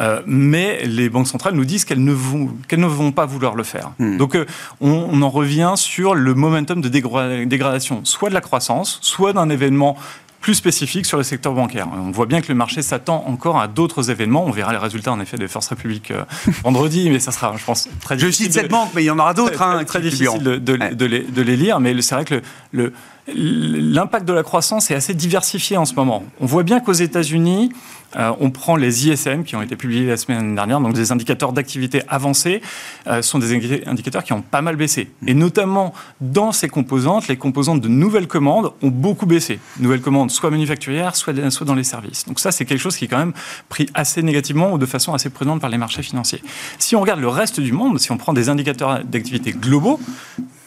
Euh, 0.00 0.22
mais 0.26 0.84
les 0.84 1.08
banques 1.08 1.26
centrales 1.26 1.54
nous 1.54 1.64
disent 1.64 1.84
qu'elles 1.84 2.02
ne 2.02 2.12
vont, 2.12 2.50
qu'elles 2.68 2.80
ne 2.80 2.86
vont 2.86 3.12
pas 3.12 3.26
vouloir 3.26 3.54
le 3.54 3.64
faire. 3.64 3.90
Hmm. 3.98 4.16
Donc 4.16 4.36
euh, 4.36 4.46
on, 4.80 5.20
en 5.22 5.30
revient 5.30 5.72
sur 5.76 6.14
le 6.14 6.34
momentum 6.34 6.80
de 6.80 6.88
dégradation, 6.88 8.00
soit 8.04 8.28
de 8.28 8.34
la 8.34 8.40
croissance, 8.40 8.98
soit 9.02 9.32
d'un 9.32 9.50
événement 9.50 9.96
plus 10.40 10.54
spécifique 10.54 11.04
sur 11.04 11.16
le 11.16 11.24
secteur 11.24 11.52
bancaire. 11.52 11.88
On 11.92 12.10
voit 12.12 12.26
bien 12.26 12.40
que 12.40 12.48
le 12.48 12.54
marché 12.54 12.80
s'attend 12.80 13.24
encore 13.26 13.58
à 13.58 13.66
d'autres 13.66 14.10
événements. 14.10 14.44
On 14.46 14.52
verra 14.52 14.72
les 14.72 14.78
résultats 14.78 15.12
en 15.12 15.20
effet 15.20 15.36
de 15.36 15.46
First 15.46 15.70
Republic 15.70 16.10
euh, 16.10 16.24
vendredi, 16.62 17.10
mais 17.10 17.18
ça 17.18 17.32
sera, 17.32 17.56
je 17.56 17.64
pense, 17.64 17.88
très 18.00 18.16
difficile. 18.16 18.46
Je 18.46 18.52
cite 18.52 18.52
cette 18.52 18.70
banque, 18.70 18.90
mais 18.94 19.02
il 19.02 19.06
y 19.06 19.10
en 19.10 19.18
aura 19.18 19.34
d'autres. 19.34 19.52
Très, 19.52 19.64
hein, 19.64 19.84
très, 19.84 20.00
difficile 20.00 20.40
de, 20.40 20.56
de, 20.56 20.74
les, 20.74 21.22
de, 21.22 21.42
les, 21.42 21.56
lire, 21.56 21.80
mais 21.80 22.00
c'est 22.02 22.14
vrai 22.14 22.24
que 22.24 22.40
le 22.70 22.92
l'impact 23.34 24.26
de 24.26 24.32
la 24.32 24.42
croissance 24.42 24.90
est 24.90 24.94
assez 24.94 25.14
diversifié 25.14 25.76
en 25.76 25.84
ce 25.84 25.94
moment. 25.94 26.24
On 26.40 26.46
voit 26.46 26.62
bien 26.62 26.80
qu'aux 26.80 26.92
États-Unis, 26.92 27.72
euh, 28.16 28.32
on 28.40 28.50
prend 28.50 28.76
les 28.76 29.06
ISM 29.06 29.44
qui 29.44 29.54
ont 29.54 29.62
été 29.62 29.76
publiés 29.76 30.06
la 30.06 30.16
semaine 30.16 30.54
dernière, 30.54 30.80
donc 30.80 30.94
des 30.94 31.12
indicateurs 31.12 31.52
d'activité 31.52 32.02
avancés, 32.08 32.62
euh, 33.06 33.20
sont 33.20 33.38
des 33.38 33.52
indicateurs 33.86 34.24
qui 34.24 34.32
ont 34.32 34.40
pas 34.40 34.62
mal 34.62 34.76
baissé. 34.76 35.10
Et 35.26 35.34
notamment 35.34 35.92
dans 36.20 36.52
ces 36.52 36.68
composantes, 36.68 37.28
les 37.28 37.36
composantes 37.36 37.80
de 37.80 37.88
nouvelles 37.88 38.26
commandes 38.26 38.72
ont 38.82 38.88
beaucoup 38.88 39.26
baissé. 39.26 39.60
Nouvelles 39.78 40.00
commandes 40.00 40.30
soit 40.30 40.50
manufacturières, 40.50 41.16
soit, 41.16 41.50
soit 41.50 41.66
dans 41.66 41.74
les 41.74 41.84
services. 41.84 42.24
Donc 42.26 42.40
ça, 42.40 42.50
c'est 42.50 42.64
quelque 42.64 42.80
chose 42.80 42.96
qui 42.96 43.04
est 43.04 43.08
quand 43.08 43.18
même 43.18 43.34
pris 43.68 43.88
assez 43.92 44.22
négativement 44.22 44.72
ou 44.72 44.78
de 44.78 44.86
façon 44.86 45.12
assez 45.12 45.28
prudente 45.28 45.60
par 45.60 45.70
les 45.70 45.78
marchés 45.78 46.02
financiers. 46.02 46.42
Si 46.78 46.96
on 46.96 47.00
regarde 47.00 47.20
le 47.20 47.28
reste 47.28 47.60
du 47.60 47.72
monde, 47.72 47.98
si 47.98 48.10
on 48.10 48.16
prend 48.16 48.32
des 48.32 48.48
indicateurs 48.48 49.04
d'activité 49.04 49.52
globaux, 49.52 50.00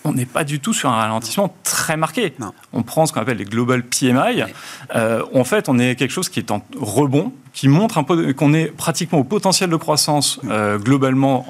on 0.03 0.13
n'est 0.13 0.25
pas 0.25 0.43
du 0.43 0.59
tout 0.59 0.73
sur 0.73 0.89
un 0.89 0.95
ralentissement 0.95 1.53
très 1.63 1.97
marqué. 1.97 2.33
On 2.73 2.83
prend 2.83 3.05
ce 3.05 3.13
qu'on 3.13 3.21
appelle 3.21 3.37
les 3.37 3.45
global 3.45 3.83
PMI. 3.83 4.43
Euh, 4.95 5.23
en 5.33 5.43
fait, 5.43 5.69
on 5.69 5.77
est 5.79 5.95
quelque 5.95 6.11
chose 6.11 6.29
qui 6.29 6.39
est 6.39 6.51
en 6.51 6.63
rebond, 6.79 7.33
qui 7.53 7.67
montre 7.67 7.97
un 7.97 8.03
peu 8.03 8.33
qu'on 8.33 8.53
est 8.53 8.67
pratiquement 8.67 9.19
au 9.19 9.23
potentiel 9.23 9.69
de 9.69 9.75
croissance 9.75 10.39
euh, 10.49 10.77
globalement 10.77 11.45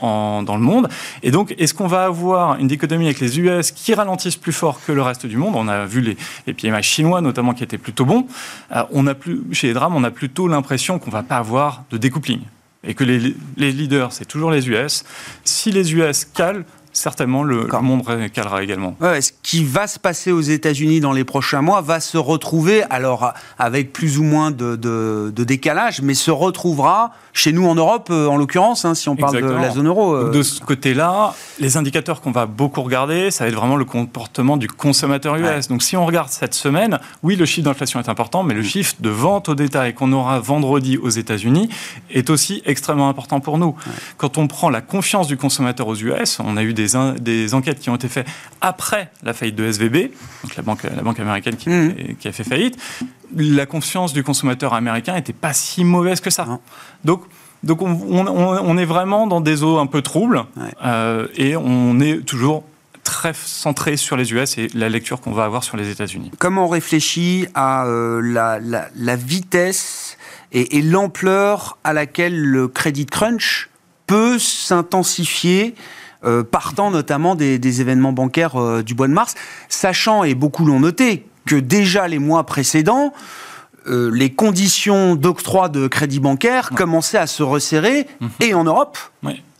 dans 0.46 0.56
le 0.56 0.62
monde. 0.62 0.90
Et 1.24 1.32
donc, 1.32 1.56
est-ce 1.58 1.74
qu'on 1.74 1.88
va 1.88 2.06
avoir 2.06 2.58
une 2.60 2.68
dichotomie 2.68 3.06
avec 3.06 3.20
les 3.20 3.40
US 3.40 3.72
qui 3.72 3.94
ralentissent 3.94 4.38
plus 4.38 4.54
fort 4.54 4.82
que 4.86 4.92
le 4.92 5.02
reste 5.02 5.26
du 5.26 5.38
monde? 5.38 5.56
On 5.56 5.68
a 5.68 5.86
vu 5.86 6.02
les, 6.02 6.54
PMI 6.54 6.84
chinois 6.84 7.22
notamment 7.22 7.54
qui 7.54 7.64
étaient 7.64 7.78
plutôt 7.78 8.06
bons. 8.06 8.28
Euh, 8.76 8.84
on 8.92 9.08
a 9.08 9.16
plus, 9.16 9.42
chez 9.52 9.68
les 9.68 9.74
drames, 9.74 9.96
on 9.96 10.04
a 10.04 10.12
plutôt 10.12 10.48
l'impression 10.48 11.00
qu'on 11.00 11.12
va 11.12 11.24
pas 11.24 11.38
avoir 11.38 11.84
de 11.92 11.98
découpling 11.98 12.42
et 12.84 12.96
que 12.96 13.04
les, 13.04 13.36
les 13.58 13.72
leaders, 13.72 14.12
c'est 14.12 14.26
toujours 14.26 14.52
les 14.52 14.68
US. 14.68 15.04
Si 15.44 15.72
les 15.72 15.94
US 15.94 16.26
calent, 16.26 16.66
certainement 16.94 17.44
le, 17.44 17.68
monde 17.82 18.04
calera 18.34 18.64
également. 18.64 18.96
ce 19.02 19.32
qui 19.44 19.64
va 19.64 19.88
se 19.88 20.00
passer 20.00 20.32
aux 20.32 20.42
États-Unis 20.42 21.00
dans 21.00 21.14
les 21.14 21.24
prochains 21.24 21.62
mois 21.62 21.82
va 21.82 22.00
se 22.00 22.18
retrouver, 22.18 22.84
alors 22.90 23.34
avec 23.58 23.94
plus 23.94 24.18
ou 24.18 24.24
moins 24.24 24.52
de, 24.52 25.32
décalage, 25.44 26.02
mais 26.02 26.14
se 26.14 26.32
retrouvera 26.32 27.12
chez 27.34 27.54
nous 27.54 27.66
en 27.66 27.76
Europe, 27.76 28.10
euh, 28.12 28.28
en 28.28 28.38
l'occurrence, 28.38 28.84
hein, 28.84 28.94
si 28.94 29.08
on 29.08 29.16
parle 29.16 29.42
de 29.42 29.48
la 29.48 29.72
zone 29.72 29.88
euro. 29.88 30.14
Euh. 30.14 30.32
De 30.32 30.44
ce 30.44 30.60
côté-là, 30.60 31.34
les 31.60 31.78
indicateurs 31.78 32.22
qu'on 32.22 32.32
va 32.32 32.46
beaucoup 32.46 32.82
regarder, 32.82 33.32
ça 33.32 33.46
va 33.46 33.50
être 33.50 33.56
vraiment 33.56 33.78
le 33.78 33.86
comportement 33.86 34.58
du 34.58 34.68
consommateur 34.68 35.36
US. 35.38 35.68
Donc 35.68 35.82
si 35.82 35.96
on 35.96 36.06
regarde 36.06 36.30
cette 36.30 36.54
semaine, 36.54 37.00
oui, 37.24 37.36
le 37.36 37.46
chiffre 37.46 37.66
d'inflation 37.66 38.00
est 38.00 38.10
important, 38.10 38.44
mais 38.44 38.54
le 38.54 38.64
chiffre 38.64 38.96
de 39.00 39.10
vente 39.10 39.50
au 39.50 39.56
détail 39.56 39.94
qu'on 39.94 40.12
aura 40.12 40.40
vendredi 40.40 40.98
aux 40.98 41.10
États-Unis 41.10 41.70
est 42.10 42.30
aussi 42.30 42.62
extrêmement 42.66 43.10
important 43.10 43.40
pour 43.40 43.58
nous. 43.58 43.76
Quand 44.18 44.38
on 44.38 44.48
prend 44.48 44.70
la 44.70 44.82
confiance 44.82 45.28
du 45.28 45.38
consommateur 45.38 45.88
aux 45.88 45.96
US, 45.96 46.40
on 46.44 46.58
a 46.58 46.64
eu 46.64 46.74
des 46.74 46.81
des, 47.20 47.54
enquêtes 47.54 47.80
qui 47.80 47.90
ont 47.90 47.96
été 47.96 48.08
faites 48.08 48.28
après 48.62 49.12
la 49.24 49.34
faillite 49.34 49.56
de 49.56 49.66
SVB, 49.66 50.12
donc 50.44 50.56
la 50.56 50.64
banque, 50.64 50.84
la 50.84 51.02
banque 51.02 51.20
américaine 51.20 51.56
qui, 51.56 51.70
mmh. 51.70 52.16
qui 52.20 52.28
a 52.28 52.32
fait 52.32 52.44
faillite, 52.44 52.78
la 53.36 53.66
confiance 53.66 54.14
du 54.14 54.24
consommateur 54.24 54.74
américain 54.74 55.14
n'était 55.14 55.34
pas 55.34 55.54
si 55.54 55.84
mauvaise 55.84 56.22
que 56.22 56.30
ça. 56.30 56.60
Donc, 57.06 57.24
donc 57.64 57.82
on, 57.82 57.94
on, 57.94 58.78
est 58.78 58.86
vraiment 58.86 59.28
dans 59.28 59.42
des 59.42 59.64
eaux 59.64 59.78
un 59.78 59.86
peu 59.86 60.02
troubles 60.02 60.46
euh, 60.84 61.28
et 61.36 61.56
on 61.56 62.00
est 62.00 62.26
toujours 62.26 62.64
très 63.04 63.34
centré 63.34 63.98
sur 63.98 64.18
les 64.18 64.34
US 64.34 64.58
et 64.58 64.68
la 64.74 64.90
lecture 64.90 65.22
qu'on 65.22 65.32
va 65.32 65.46
avoir 65.46 65.64
sur 65.64 65.78
les 65.78 65.90
États-Unis. 65.90 66.32
Comment 66.40 66.66
on 66.66 66.70
réfléchit 66.70 67.48
à 67.54 67.86
euh, 67.86 68.22
la, 68.22 68.60
la, 68.60 69.16
vitesse 69.16 70.18
et, 70.52 70.78
et 70.78 70.82
l'ampleur 70.82 71.78
à 71.84 71.94
laquelle 71.94 72.40
le 72.40 72.68
credit 72.68 73.06
crunch 73.06 73.70
peut 74.08 74.40
s'intensifier 74.40 75.76
euh, 76.24 76.44
partant 76.44 76.92
notamment 76.92 77.36
des, 77.36 77.82
événements 77.82 78.14
bancaires 78.14 78.56
euh, 78.62 78.84
du 78.84 78.94
mois 78.94 79.08
de 79.08 79.14
mars, 79.14 79.34
sachant, 79.70 80.24
et 80.24 80.36
beaucoup 80.36 80.66
l'ont 80.66 80.80
noté, 80.80 81.26
que 81.48 81.56
déjà 81.56 82.08
les 82.08 82.20
mois 82.20 82.46
précédents, 82.46 83.12
euh, 83.88 84.12
les 84.14 84.32
conditions 84.32 85.16
d'octroi 85.16 85.68
de 85.68 85.88
crédit 85.88 86.20
bancaire 86.20 86.70
commençaient 86.70 87.18
à 87.18 87.26
se 87.26 87.42
resserrer, 87.42 88.08
mhm. 88.20 88.30
et 88.40 88.54
en 88.54 88.64
Europe, 88.66 89.00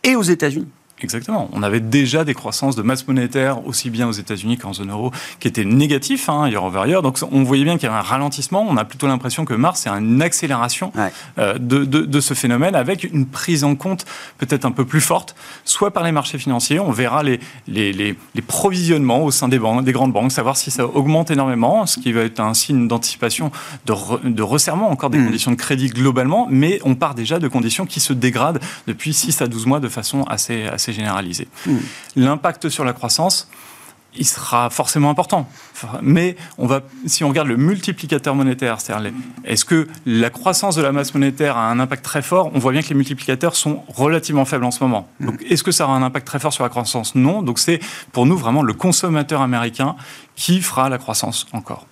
et 0.04 0.14
aux 0.14 0.22
États-Unis. 0.22 0.68
Exactement. 1.02 1.48
On 1.52 1.62
avait 1.62 1.80
déjà 1.80 2.24
des 2.24 2.34
croissances 2.34 2.76
de 2.76 2.82
masse 2.82 3.06
monétaire, 3.06 3.66
aussi 3.66 3.90
bien 3.90 4.08
aux 4.08 4.12
États-Unis 4.12 4.58
qu'en 4.58 4.72
zone 4.72 4.90
euro, 4.90 5.10
qui 5.40 5.48
étaient 5.48 5.64
négatifs, 5.64 6.28
hein, 6.28 6.48
year 6.48 6.62
over 6.62 6.84
year. 6.86 7.02
Donc 7.02 7.18
on 7.30 7.42
voyait 7.42 7.64
bien 7.64 7.76
qu'il 7.76 7.84
y 7.84 7.86
avait 7.86 7.98
un 7.98 8.02
ralentissement. 8.02 8.64
On 8.68 8.76
a 8.76 8.84
plutôt 8.84 9.06
l'impression 9.06 9.44
que 9.44 9.54
mars, 9.54 9.80
c'est 9.80 9.90
une 9.90 10.22
accélération 10.22 10.92
euh, 11.38 11.58
de, 11.58 11.84
de, 11.84 12.02
de, 12.02 12.20
ce 12.20 12.34
phénomène 12.34 12.74
avec 12.74 13.04
une 13.04 13.26
prise 13.26 13.64
en 13.64 13.74
compte 13.74 14.04
peut-être 14.38 14.64
un 14.64 14.70
peu 14.70 14.84
plus 14.84 15.00
forte, 15.00 15.34
soit 15.64 15.90
par 15.90 16.04
les 16.04 16.12
marchés 16.12 16.38
financiers. 16.38 16.78
On 16.78 16.92
verra 16.92 17.22
les, 17.22 17.40
les, 17.66 17.92
les, 17.92 18.16
les 18.34 18.42
provisionnements 18.42 19.24
au 19.24 19.30
sein 19.30 19.48
des, 19.48 19.58
banques, 19.58 19.84
des 19.84 19.92
grandes 19.92 20.12
banques, 20.12 20.32
savoir 20.32 20.56
si 20.56 20.70
ça 20.70 20.86
augmente 20.86 21.30
énormément, 21.30 21.86
ce 21.86 21.98
qui 21.98 22.12
va 22.12 22.22
être 22.22 22.40
un 22.40 22.54
signe 22.54 22.88
d'anticipation 22.88 23.50
de, 23.86 24.28
de, 24.28 24.42
resserrement 24.42 24.90
encore 24.90 25.10
des 25.10 25.18
hmm. 25.18 25.26
conditions 25.26 25.50
de 25.50 25.56
crédit 25.56 25.88
globalement. 25.88 26.46
Mais 26.50 26.80
on 26.84 26.94
part 26.94 27.14
déjà 27.14 27.38
de 27.38 27.48
conditions 27.48 27.86
qui 27.86 28.00
se 28.00 28.12
dégradent 28.12 28.60
depuis 28.86 29.12
6 29.12 29.42
à 29.42 29.46
12 29.46 29.66
mois 29.66 29.80
de 29.80 29.88
façon 29.88 30.22
assez, 30.24 30.64
assez 30.66 30.91
généralisé. 30.92 31.48
Hmm. 31.66 31.78
L'impact 32.16 32.68
sur 32.68 32.84
la 32.84 32.92
croissance, 32.92 33.48
il 34.14 34.26
sera 34.26 34.68
forcément 34.70 35.10
important. 35.10 35.48
Mais 36.02 36.36
on 36.58 36.66
va, 36.66 36.82
si 37.06 37.24
on 37.24 37.28
regarde 37.28 37.48
le 37.48 37.56
multiplicateur 37.56 38.34
monétaire, 38.34 38.80
c'est-à-dire 38.80 39.12
est-ce 39.44 39.64
que 39.64 39.88
la 40.04 40.30
croissance 40.30 40.76
de 40.76 40.82
la 40.82 40.92
masse 40.92 41.14
monétaire 41.14 41.56
a 41.56 41.70
un 41.70 41.80
impact 41.80 42.04
très 42.04 42.22
fort? 42.22 42.50
On 42.54 42.58
voit 42.58 42.72
bien 42.72 42.82
que 42.82 42.88
les 42.88 42.94
multiplicateurs 42.94 43.56
sont 43.56 43.82
relativement 43.88 44.44
faibles 44.44 44.64
en 44.64 44.70
ce 44.70 44.82
moment. 44.84 45.08
Hmm. 45.20 45.26
Donc, 45.26 45.42
est-ce 45.48 45.62
que 45.62 45.72
ça 45.72 45.84
aura 45.84 45.96
un 45.96 46.02
impact 46.02 46.26
très 46.26 46.38
fort 46.38 46.52
sur 46.52 46.64
la 46.64 46.70
croissance? 46.70 47.14
Non. 47.14 47.42
Donc, 47.42 47.58
c'est 47.58 47.80
pour 48.12 48.26
nous 48.26 48.36
vraiment 48.36 48.62
le 48.62 48.74
consommateur 48.74 49.40
américain 49.40 49.96
qui 50.36 50.60
fera 50.60 50.88
la 50.88 50.98
croissance 50.98 51.46
encore. 51.52 51.86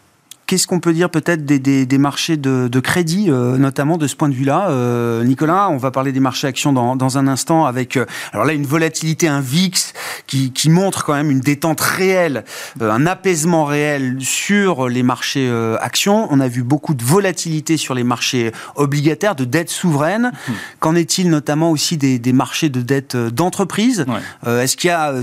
Qu'est-ce 0.50 0.66
qu'on 0.66 0.80
peut 0.80 0.92
dire 0.92 1.10
peut-être 1.10 1.44
des, 1.44 1.98
marchés 1.98 2.36
de, 2.36 2.80
crédit, 2.80 3.26
euh, 3.28 3.56
notamment 3.56 3.98
de 3.98 4.08
ce 4.08 4.16
point 4.16 4.28
de 4.28 4.34
vue-là 4.34 4.70
euh, 4.70 5.22
Nicolas, 5.22 5.68
on 5.70 5.76
va 5.76 5.92
parler 5.92 6.10
des 6.10 6.18
marchés 6.18 6.48
actions 6.48 6.72
dans, 6.72 7.18
un 7.18 7.28
instant 7.28 7.66
avec, 7.66 7.96
euh, 7.96 8.04
alors 8.32 8.44
là, 8.44 8.52
une 8.52 8.66
volatilité, 8.66 9.28
un 9.28 9.40
VIX 9.40 9.92
qui, 10.26 10.50
montre 10.70 11.04
quand 11.04 11.12
même 11.12 11.30
une 11.30 11.38
détente 11.38 11.80
réelle, 11.80 12.44
un 12.80 13.06
apaisement 13.06 13.64
réel 13.64 14.16
sur 14.18 14.88
les 14.88 15.04
marchés 15.04 15.48
actions. 15.80 16.26
On 16.32 16.40
a 16.40 16.48
vu 16.48 16.64
beaucoup 16.64 16.94
de 16.94 17.04
volatilité 17.04 17.76
sur 17.76 17.94
les 17.94 18.02
marchés 18.02 18.50
obligataires, 18.74 19.36
de 19.36 19.44
dettes 19.44 19.70
souveraines. 19.70 20.32
Mmh. 20.32 20.52
Qu'en 20.80 20.96
est-il 20.96 21.30
notamment 21.30 21.70
aussi 21.70 21.96
des, 21.96 22.32
marchés 22.32 22.70
de 22.70 22.80
dettes 22.80 23.16
d'entreprise 23.16 24.04
Est-ce 24.44 24.76
qu'il 24.76 24.88
y 24.88 24.92
a 24.92 25.14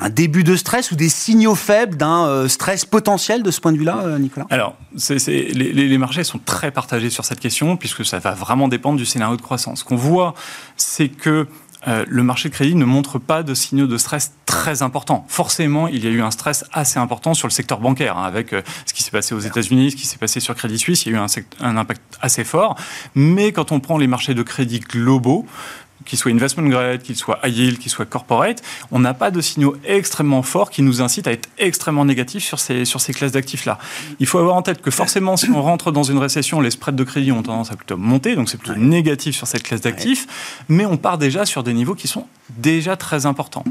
un 0.00 0.10
début 0.10 0.44
de 0.44 0.56
stress 0.56 0.90
ou 0.90 0.96
des 0.96 1.08
signaux 1.08 1.54
faibles 1.54 1.96
d'un 1.96 2.26
euh, 2.26 2.48
stress 2.48 2.84
potentiel 2.84 3.42
de 3.42 3.50
ce 3.50 3.60
point 3.60 3.72
de 3.72 3.78
vue-là, 3.78 4.02
euh, 4.04 4.18
Nicolas? 4.18 4.46
Alors, 4.50 4.76
les, 5.10 5.98
marchés 5.98 6.24
sont 6.24 6.38
très 6.38 6.70
partagés 6.70 7.10
sur 7.10 7.24
cette 7.24 7.40
question, 7.40 7.76
puisque 7.76 8.04
ça 8.04 8.18
va 8.18 8.32
vraiment 8.32 8.68
dépendre 8.68 8.96
du 8.96 9.06
scénario 9.06 9.36
de 9.36 9.42
croissance. 9.42 9.80
Ce 9.80 9.84
qu'on 9.84 9.96
voit, 9.96 10.34
c'est 10.76 11.08
que 11.08 11.46
euh, 11.86 12.04
le 12.08 12.22
marché 12.22 12.48
de 12.48 12.54
crédit 12.54 12.74
ne 12.74 12.84
montre 12.84 13.18
pas 13.18 13.42
de 13.42 13.54
signaux 13.54 13.86
de 13.86 13.98
stress 13.98 14.32
très 14.46 14.82
importants. 14.82 15.24
Forcément, 15.28 15.88
il 15.88 16.04
y 16.04 16.08
a 16.08 16.10
eu 16.10 16.22
un 16.22 16.30
stress 16.30 16.64
assez 16.72 16.98
important 16.98 17.34
sur 17.34 17.46
le 17.48 17.52
secteur 17.52 17.80
bancaire, 17.80 18.18
hein, 18.18 18.24
avec 18.24 18.54
ce 18.84 18.92
qui 18.92 19.02
s'est 19.02 19.10
passé 19.10 19.34
aux 19.34 19.40
États-Unis, 19.40 19.92
ce 19.92 19.96
qui 19.96 20.06
s'est 20.06 20.18
passé 20.18 20.40
sur 20.40 20.54
Crédit 20.54 20.78
Suisse, 20.78 21.06
il 21.06 21.12
y 21.12 21.14
a 21.14 21.18
eu 21.18 21.20
un, 21.20 21.26
un, 21.60 21.76
impact 21.76 22.02
assez 22.20 22.44
fort. 22.44 22.76
Mais 23.14 23.52
quand 23.52 23.72
on 23.72 23.80
prend 23.80 23.96
les 23.96 24.08
marchés 24.08 24.34
de 24.34 24.42
crédit 24.42 24.80
globaux, 24.80 25.46
qu'il 26.04 26.18
soit 26.18 26.32
investment 26.32 26.68
grade, 26.68 27.02
qu'il 27.02 27.16
soit 27.16 27.38
high 27.44 27.56
yield, 27.56 27.78
qu'il 27.78 27.90
soit 27.90 28.06
corporate, 28.06 28.62
on 28.90 28.98
n'a 28.98 29.14
pas 29.14 29.30
de 29.30 29.40
signaux 29.40 29.76
extrêmement 29.84 30.42
forts 30.42 30.70
qui 30.70 30.82
nous 30.82 31.02
incitent 31.02 31.26
à 31.26 31.32
être 31.32 31.48
extrêmement 31.58 32.04
négatifs 32.04 32.44
sur 32.44 32.58
ces, 32.58 32.84
sur 32.84 33.00
ces 33.00 33.12
classes 33.12 33.32
d'actifs-là. 33.32 33.78
Il 34.20 34.26
faut 34.26 34.38
avoir 34.38 34.56
en 34.56 34.62
tête 34.62 34.80
que 34.82 34.90
forcément, 34.90 35.36
si 35.36 35.50
on 35.50 35.62
rentre 35.62 35.92
dans 35.92 36.02
une 36.02 36.18
récession, 36.18 36.60
les 36.60 36.70
spreads 36.70 36.96
de 36.96 37.04
crédit 37.04 37.32
ont 37.32 37.42
tendance 37.42 37.72
à 37.72 37.76
plutôt 37.76 37.96
monter, 37.96 38.36
donc 38.36 38.48
c'est 38.48 38.58
plutôt 38.58 38.78
négatif 38.78 39.36
sur 39.36 39.46
cette 39.46 39.62
classe 39.62 39.80
d'actifs, 39.80 40.26
mais 40.68 40.86
on 40.86 40.96
part 40.96 41.18
déjà 41.18 41.46
sur 41.46 41.62
des 41.62 41.74
niveaux 41.74 41.94
qui 41.94 42.08
sont 42.08 42.26
déjà 42.56 42.96
très 42.96 43.26
importants. 43.26 43.64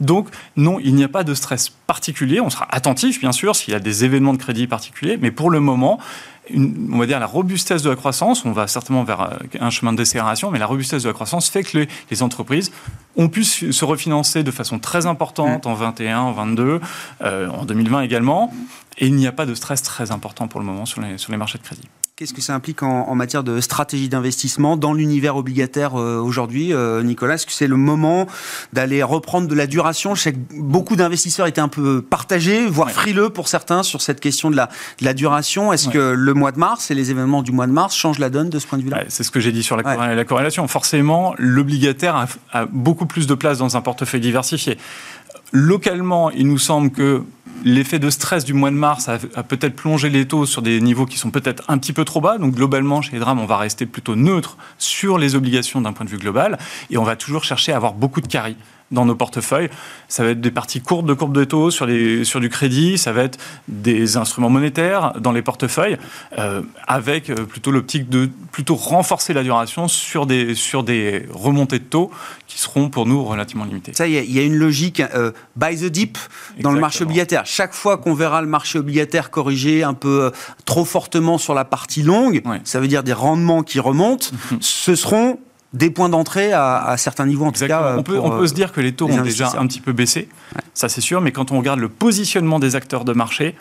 Donc, 0.00 0.28
non, 0.56 0.78
il 0.80 0.94
n'y 0.94 1.04
a 1.04 1.08
pas 1.08 1.24
de 1.24 1.34
stress 1.34 1.70
particulier. 1.86 2.40
On 2.40 2.50
sera 2.50 2.66
attentif, 2.70 3.20
bien 3.20 3.32
sûr, 3.32 3.54
s'il 3.56 3.72
y 3.72 3.76
a 3.76 3.80
des 3.80 4.04
événements 4.04 4.32
de 4.32 4.38
crédit 4.38 4.66
particuliers, 4.66 5.18
mais 5.20 5.30
pour 5.30 5.50
le 5.50 5.60
moment, 5.60 5.98
on 6.50 6.98
va 6.98 7.06
dire 7.06 7.20
la 7.20 7.26
robustesse 7.26 7.82
de 7.82 7.90
la 7.90 7.96
croissance, 7.96 8.44
on 8.44 8.52
va 8.52 8.66
certainement 8.66 9.04
vers 9.04 9.20
euh, 9.20 9.36
un 9.60 9.70
chemin 9.70 9.92
de 9.92 9.98
décélération, 9.98 10.50
mais 10.50 10.58
la 10.58 10.66
robustesse 10.66 11.04
de 11.04 11.08
la 11.08 11.14
croissance 11.14 11.48
fait 11.48 11.62
que 11.62 11.86
les, 12.10 12.22
entreprises 12.22 12.72
ont 13.16 13.28
pu 13.28 13.44
se 13.44 13.84
refinancer 13.84 14.42
de 14.42 14.50
façon 14.50 14.78
très 14.78 15.06
importante 15.06 15.66
en 15.66 15.74
21, 15.74 16.20
en 16.20 16.32
22, 16.32 16.80
euh, 17.22 17.48
en 17.48 17.64
2020 17.64 18.02
également, 18.02 18.52
et 18.98 19.06
il 19.06 19.14
n'y 19.14 19.26
a 19.26 19.32
pas 19.32 19.46
de 19.46 19.54
stress 19.54 19.82
très 19.82 20.10
important 20.10 20.48
pour 20.48 20.60
le 20.60 20.66
moment 20.66 20.86
sur 20.86 21.00
les, 21.00 21.18
sur 21.18 21.32
les 21.32 21.38
marchés 21.38 21.58
de 21.58 21.62
crédit. 21.62 21.88
Qu'est-ce 22.14 22.34
que 22.34 22.42
ça 22.42 22.54
implique 22.54 22.82
en, 22.82 23.14
matière 23.14 23.42
de 23.42 23.62
stratégie 23.62 24.10
d'investissement 24.10 24.76
dans 24.76 24.92
l'univers 24.92 25.34
obligataire 25.34 25.98
euh, 25.98 26.20
aujourd'hui, 26.20 26.74
euh, 26.74 27.02
Nicolas? 27.02 27.36
Est-ce 27.36 27.46
que 27.46 27.52
c'est 27.52 27.66
le 27.66 27.78
moment 27.78 28.26
d'aller 28.74 29.02
reprendre 29.02 29.48
de 29.48 29.54
la 29.54 29.66
duration? 29.66 30.14
Je 30.14 30.20
sais 30.20 30.32
que 30.34 30.38
beaucoup 30.58 30.94
d'investisseurs 30.94 31.46
étaient 31.46 31.62
un 31.62 31.68
peu 31.68 32.02
partagés, 32.02 32.66
voire 32.66 32.90
frileux 32.90 33.30
pour 33.30 33.48
certains 33.48 33.82
sur 33.82 34.02
cette 34.02 34.20
question 34.20 34.50
de 34.50 34.56
la, 34.56 34.68
la 35.00 35.14
duration. 35.14 35.72
Est-ce 35.72 35.88
que 35.88 36.12
le 36.12 36.34
mois 36.34 36.52
de 36.52 36.58
mars 36.58 36.90
et 36.90 36.94
les 36.94 37.10
événements 37.10 37.42
du 37.42 37.50
mois 37.50 37.66
de 37.66 37.72
mars 37.72 37.96
changent 37.96 38.18
la 38.18 38.28
donne 38.28 38.50
de 38.50 38.58
ce 38.58 38.66
point 38.66 38.78
de 38.78 38.84
vue-là? 38.84 39.04
C'est 39.08 39.22
ce 39.22 39.30
que 39.30 39.40
j'ai 39.40 39.50
dit 39.50 39.62
sur 39.62 39.78
la, 39.78 40.14
la 40.14 40.24
corrélation. 40.26 40.68
Forcément, 40.68 41.34
l'obligataire 41.38 42.26
a 42.52 42.66
beaucoup 42.66 43.06
plus 43.06 43.26
de 43.26 43.34
place 43.34 43.56
dans 43.56 43.78
un 43.78 43.80
portefeuille 43.80 44.20
diversifié. 44.20 44.76
Localement, 45.52 46.30
il 46.30 46.48
nous 46.48 46.58
semble 46.58 46.90
que 46.90 47.24
l'effet 47.64 47.98
de 47.98 48.08
stress 48.08 48.44
du 48.44 48.54
mois 48.54 48.70
de 48.70 48.76
mars 48.76 49.08
a, 49.08 49.42
peut-être 49.42 49.76
plongé 49.76 50.08
les 50.08 50.26
taux 50.26 50.46
sur 50.46 50.62
des 50.62 50.80
niveaux 50.80 51.06
qui 51.06 51.18
sont 51.18 51.30
peut-être 51.30 51.62
un 51.68 51.78
petit 51.78 51.92
peu 51.92 52.04
trop 52.04 52.20
bas. 52.20 52.38
Donc 52.38 52.54
globalement, 52.54 53.02
chez 53.02 53.12
les 53.12 53.18
drames, 53.18 53.38
on 53.38 53.46
va 53.46 53.58
rester 53.58 53.84
plutôt 53.86 54.16
neutre 54.16 54.56
sur 54.78 55.18
les 55.18 55.34
obligations 55.34 55.80
d'un 55.80 55.92
point 55.92 56.06
de 56.06 56.10
vue 56.10 56.18
global 56.18 56.58
et 56.90 56.96
on 56.96 57.04
va 57.04 57.16
toujours 57.16 57.44
chercher 57.44 57.72
à 57.72 57.76
avoir 57.76 57.92
beaucoup 57.92 58.20
de 58.20 58.26
carry 58.26 58.56
dans 58.92 59.04
nos 59.04 59.14
portefeuilles. 59.14 59.70
Ça 60.08 60.22
va 60.22 60.30
être 60.30 60.40
des 60.40 60.50
parties 60.50 60.80
courtes 60.80 61.06
de 61.06 61.14
courbe 61.14 61.34
de 61.34 61.44
taux 61.44 61.70
sur, 61.70 61.86
les, 61.86 62.24
sur 62.24 62.40
du 62.40 62.48
crédit, 62.48 62.98
ça 62.98 63.12
va 63.12 63.22
être 63.24 63.38
des 63.68 64.16
instruments 64.16 64.50
monétaires 64.50 65.14
dans 65.18 65.32
les 65.32 65.42
portefeuilles, 65.42 65.98
euh, 66.38 66.62
avec 66.86 67.30
euh, 67.30 67.46
plutôt 67.46 67.70
l'optique 67.70 68.08
de 68.08 68.28
plutôt 68.52 68.74
renforcer 68.74 69.32
la 69.32 69.42
duration 69.42 69.88
sur 69.88 70.26
des, 70.26 70.54
sur 70.54 70.84
des 70.84 71.26
remontées 71.32 71.78
de 71.78 71.84
taux 71.84 72.10
qui 72.46 72.58
seront 72.58 72.90
pour 72.90 73.06
nous 73.06 73.24
relativement 73.24 73.64
limitées. 73.64 73.92
Ça, 73.94 74.06
il 74.06 74.30
y, 74.30 74.38
a 74.38 74.42
une 74.42 74.56
logique 74.56 75.00
euh, 75.00 75.32
buy 75.56 75.76
the 75.76 75.86
dip 75.86 76.18
dans 76.60 76.72
le 76.72 76.80
marché 76.80 77.04
obligataire. 77.04 77.46
Chaque 77.46 77.72
fois 77.72 77.96
qu'on 77.96 78.14
verra 78.14 78.42
le 78.42 78.48
marché 78.48 78.78
obligataire 78.78 79.30
corriger 79.30 79.82
un 79.82 79.94
peu 79.94 80.30
trop 80.66 80.84
fortement 80.84 81.38
sur 81.38 81.54
la 81.54 81.64
partie 81.64 82.02
longue, 82.02 82.42
ça 82.64 82.78
veut 82.78 82.88
dire 82.88 83.02
des 83.02 83.14
rendements 83.14 83.62
qui 83.62 83.80
remontent, 83.80 84.26
ce 84.60 84.94
seront 84.94 85.38
des 85.72 85.90
points 85.90 86.08
d'entrée 86.08 86.52
à, 86.52 86.94
certains 86.98 87.26
niveaux 87.26 87.46
en 87.46 87.52
tout 87.52 87.66
cas. 87.66 87.94
On 87.96 88.02
peut, 88.02 88.18
on 88.18 88.30
peut 88.30 88.46
se 88.46 88.54
dire 88.54 88.72
que 88.72 88.80
les 88.80 88.92
taux 88.92 89.08
ont 89.08 89.22
déjà 89.22 89.52
un 89.58 89.66
petit 89.66 89.80
peu 89.80 89.92
baissé, 89.92 90.28
ça 90.74 90.88
c'est 90.88 91.00
sûr, 91.00 91.20
mais 91.20 91.32
quand 91.32 91.52
on 91.52 91.58
regarde 91.58 91.80
le 91.80 91.88
positionnement 91.88 92.58
des 92.58 92.76
acteurs 92.76 93.04
de 93.04 93.12
marché, 93.12 93.54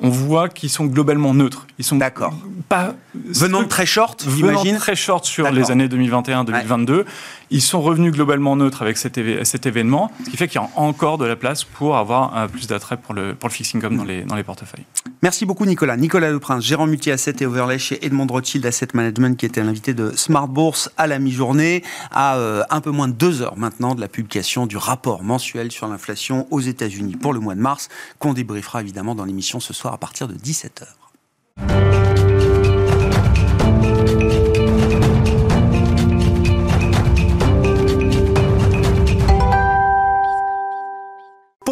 on 0.00 0.08
voit 0.08 0.48
qu'ils 0.48 0.70
sont 0.70 0.86
globalement 0.86 1.34
neutres. 1.34 1.66
Ils 1.78 1.84
sont 1.84 1.96
D'accord. 1.96 2.34
pas 2.68 2.94
venant 3.14 3.62
de 3.62 3.68
très 3.68 3.86
short, 3.86 4.26
j'imagine. 4.28 4.76
très 4.76 4.96
short 4.96 5.24
sur 5.24 5.50
les 5.50 5.70
années 5.70 5.86
2021-2022. 5.86 7.04
Ils 7.54 7.62
sont 7.62 7.80
revenus 7.80 8.10
globalement 8.10 8.56
neutres 8.56 8.82
avec 8.82 8.96
cet, 8.96 9.16
événement, 9.16 10.10
ce 10.24 10.30
qui 10.30 10.36
fait 10.36 10.48
qu'il 10.48 10.60
y 10.60 10.64
a 10.64 10.68
encore 10.74 11.18
de 11.18 11.24
la 11.24 11.36
place 11.36 11.62
pour 11.62 11.96
avoir 11.96 12.36
euh, 12.36 12.48
plus 12.48 12.66
d'attrait 12.66 12.96
pour 12.96 13.14
le, 13.14 13.36
fixed 13.48 13.76
income 13.76 13.96
dans 13.96 14.02
les, 14.02 14.22
dans 14.22 14.34
les 14.34 14.42
portefeuilles. 14.42 14.84
Merci 15.22 15.46
beaucoup 15.46 15.64
Nicolas. 15.64 15.96
Nicolas 15.96 16.32
Leprince, 16.32 16.64
gérant 16.64 16.88
multi-asset 16.88 17.36
et 17.38 17.46
overlay 17.46 17.78
chez 17.78 18.04
Edmond 18.04 18.26
Rothschild 18.26 18.66
Asset 18.66 18.88
Management, 18.94 19.38
qui 19.38 19.46
était 19.46 19.62
l'invité 19.62 19.94
de 19.94 20.10
Smart 20.16 20.48
Bourse 20.48 20.90
à 20.96 21.06
la 21.06 21.20
mi-journée, 21.20 21.84
à 22.10 22.38
euh, 22.38 22.64
un 22.70 22.80
peu 22.80 22.90
moins 22.90 23.06
de 23.06 23.12
deux 23.12 23.40
heures 23.40 23.56
maintenant 23.56 23.94
de 23.94 24.00
la 24.00 24.08
publication 24.08 24.66
du 24.66 24.76
rapport 24.76 25.22
mensuel 25.22 25.70
sur 25.70 25.86
l'inflation 25.86 26.48
aux 26.50 26.60
États-Unis 26.60 27.14
pour 27.14 27.32
le 27.32 27.38
mois 27.38 27.54
de 27.54 27.60
mars, 27.60 27.88
qu'on 28.18 28.32
débriefera 28.32 28.80
évidemment 28.80 29.14
dans 29.14 29.24
l'émission 29.24 29.60
ce 29.60 29.72
soir 29.72 29.94
à 29.94 29.98
partir 29.98 30.26
de 30.26 30.34
17h. 30.34 31.03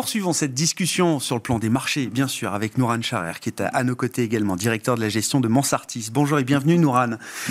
Poursuivons 0.03 0.33
cette 0.33 0.53
discussion 0.53 1.21
sur 1.21 1.37
le 1.37 1.41
plan 1.41 1.61
des 1.61 1.69
marchés, 1.69 2.09
bien 2.09 2.27
sûr, 2.27 2.55
avec 2.55 2.77
Nouran 2.77 3.01
Charer, 3.03 3.35
qui 3.41 3.51
est 3.51 3.61
à, 3.61 3.85
nos 3.85 3.95
côtés 3.95 4.25
également, 4.25 4.57
directeur 4.57 4.97
de 4.97 5.01
la 5.01 5.09
gestion 5.09 5.39
de 5.39 5.47
Mansartis. 5.47 6.09
Bonjour 6.13 6.41
et 6.41 6.43
bienvenue, 6.43 6.77
Nouran. 6.77 7.11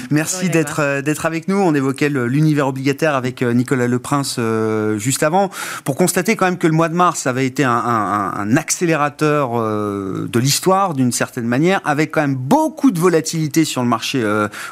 Merci 0.10 0.50
d'être 0.50 0.81
euh, 0.81 1.01
d'être 1.01 1.25
avec 1.25 1.48
nous. 1.48 1.55
On 1.55 1.74
évoquait 1.74 2.10
l'univers 2.10 2.67
obligataire 2.67 3.15
avec 3.15 3.41
euh, 3.41 3.53
Nicolas 3.53 3.88
Leprince 3.88 4.36
euh, 4.38 4.98
juste 4.98 5.24
avant, 5.24 5.50
pour 5.86 5.96
constater 5.96 6.36
quand 6.36 6.43
même 6.43 6.58
que 6.58 6.67
le 6.67 6.74
mois 6.74 6.89
de 6.89 6.93
mars 6.93 7.25
avait 7.25 7.46
été 7.46 7.63
un, 7.63 8.58
accélérateur 8.58 9.51
de 9.53 10.39
l'histoire, 10.39 10.93
d'une 10.93 11.13
certaine 11.13 11.48
manière, 11.48 11.79
avec 11.86 12.12
quand 12.12 12.22
même 12.22 12.36
beaucoup 12.36 12.91
de 12.91 13.00
volatilité 13.00 13.63
sur 13.63 13.81
le 13.81 13.88
marché 13.88 14.22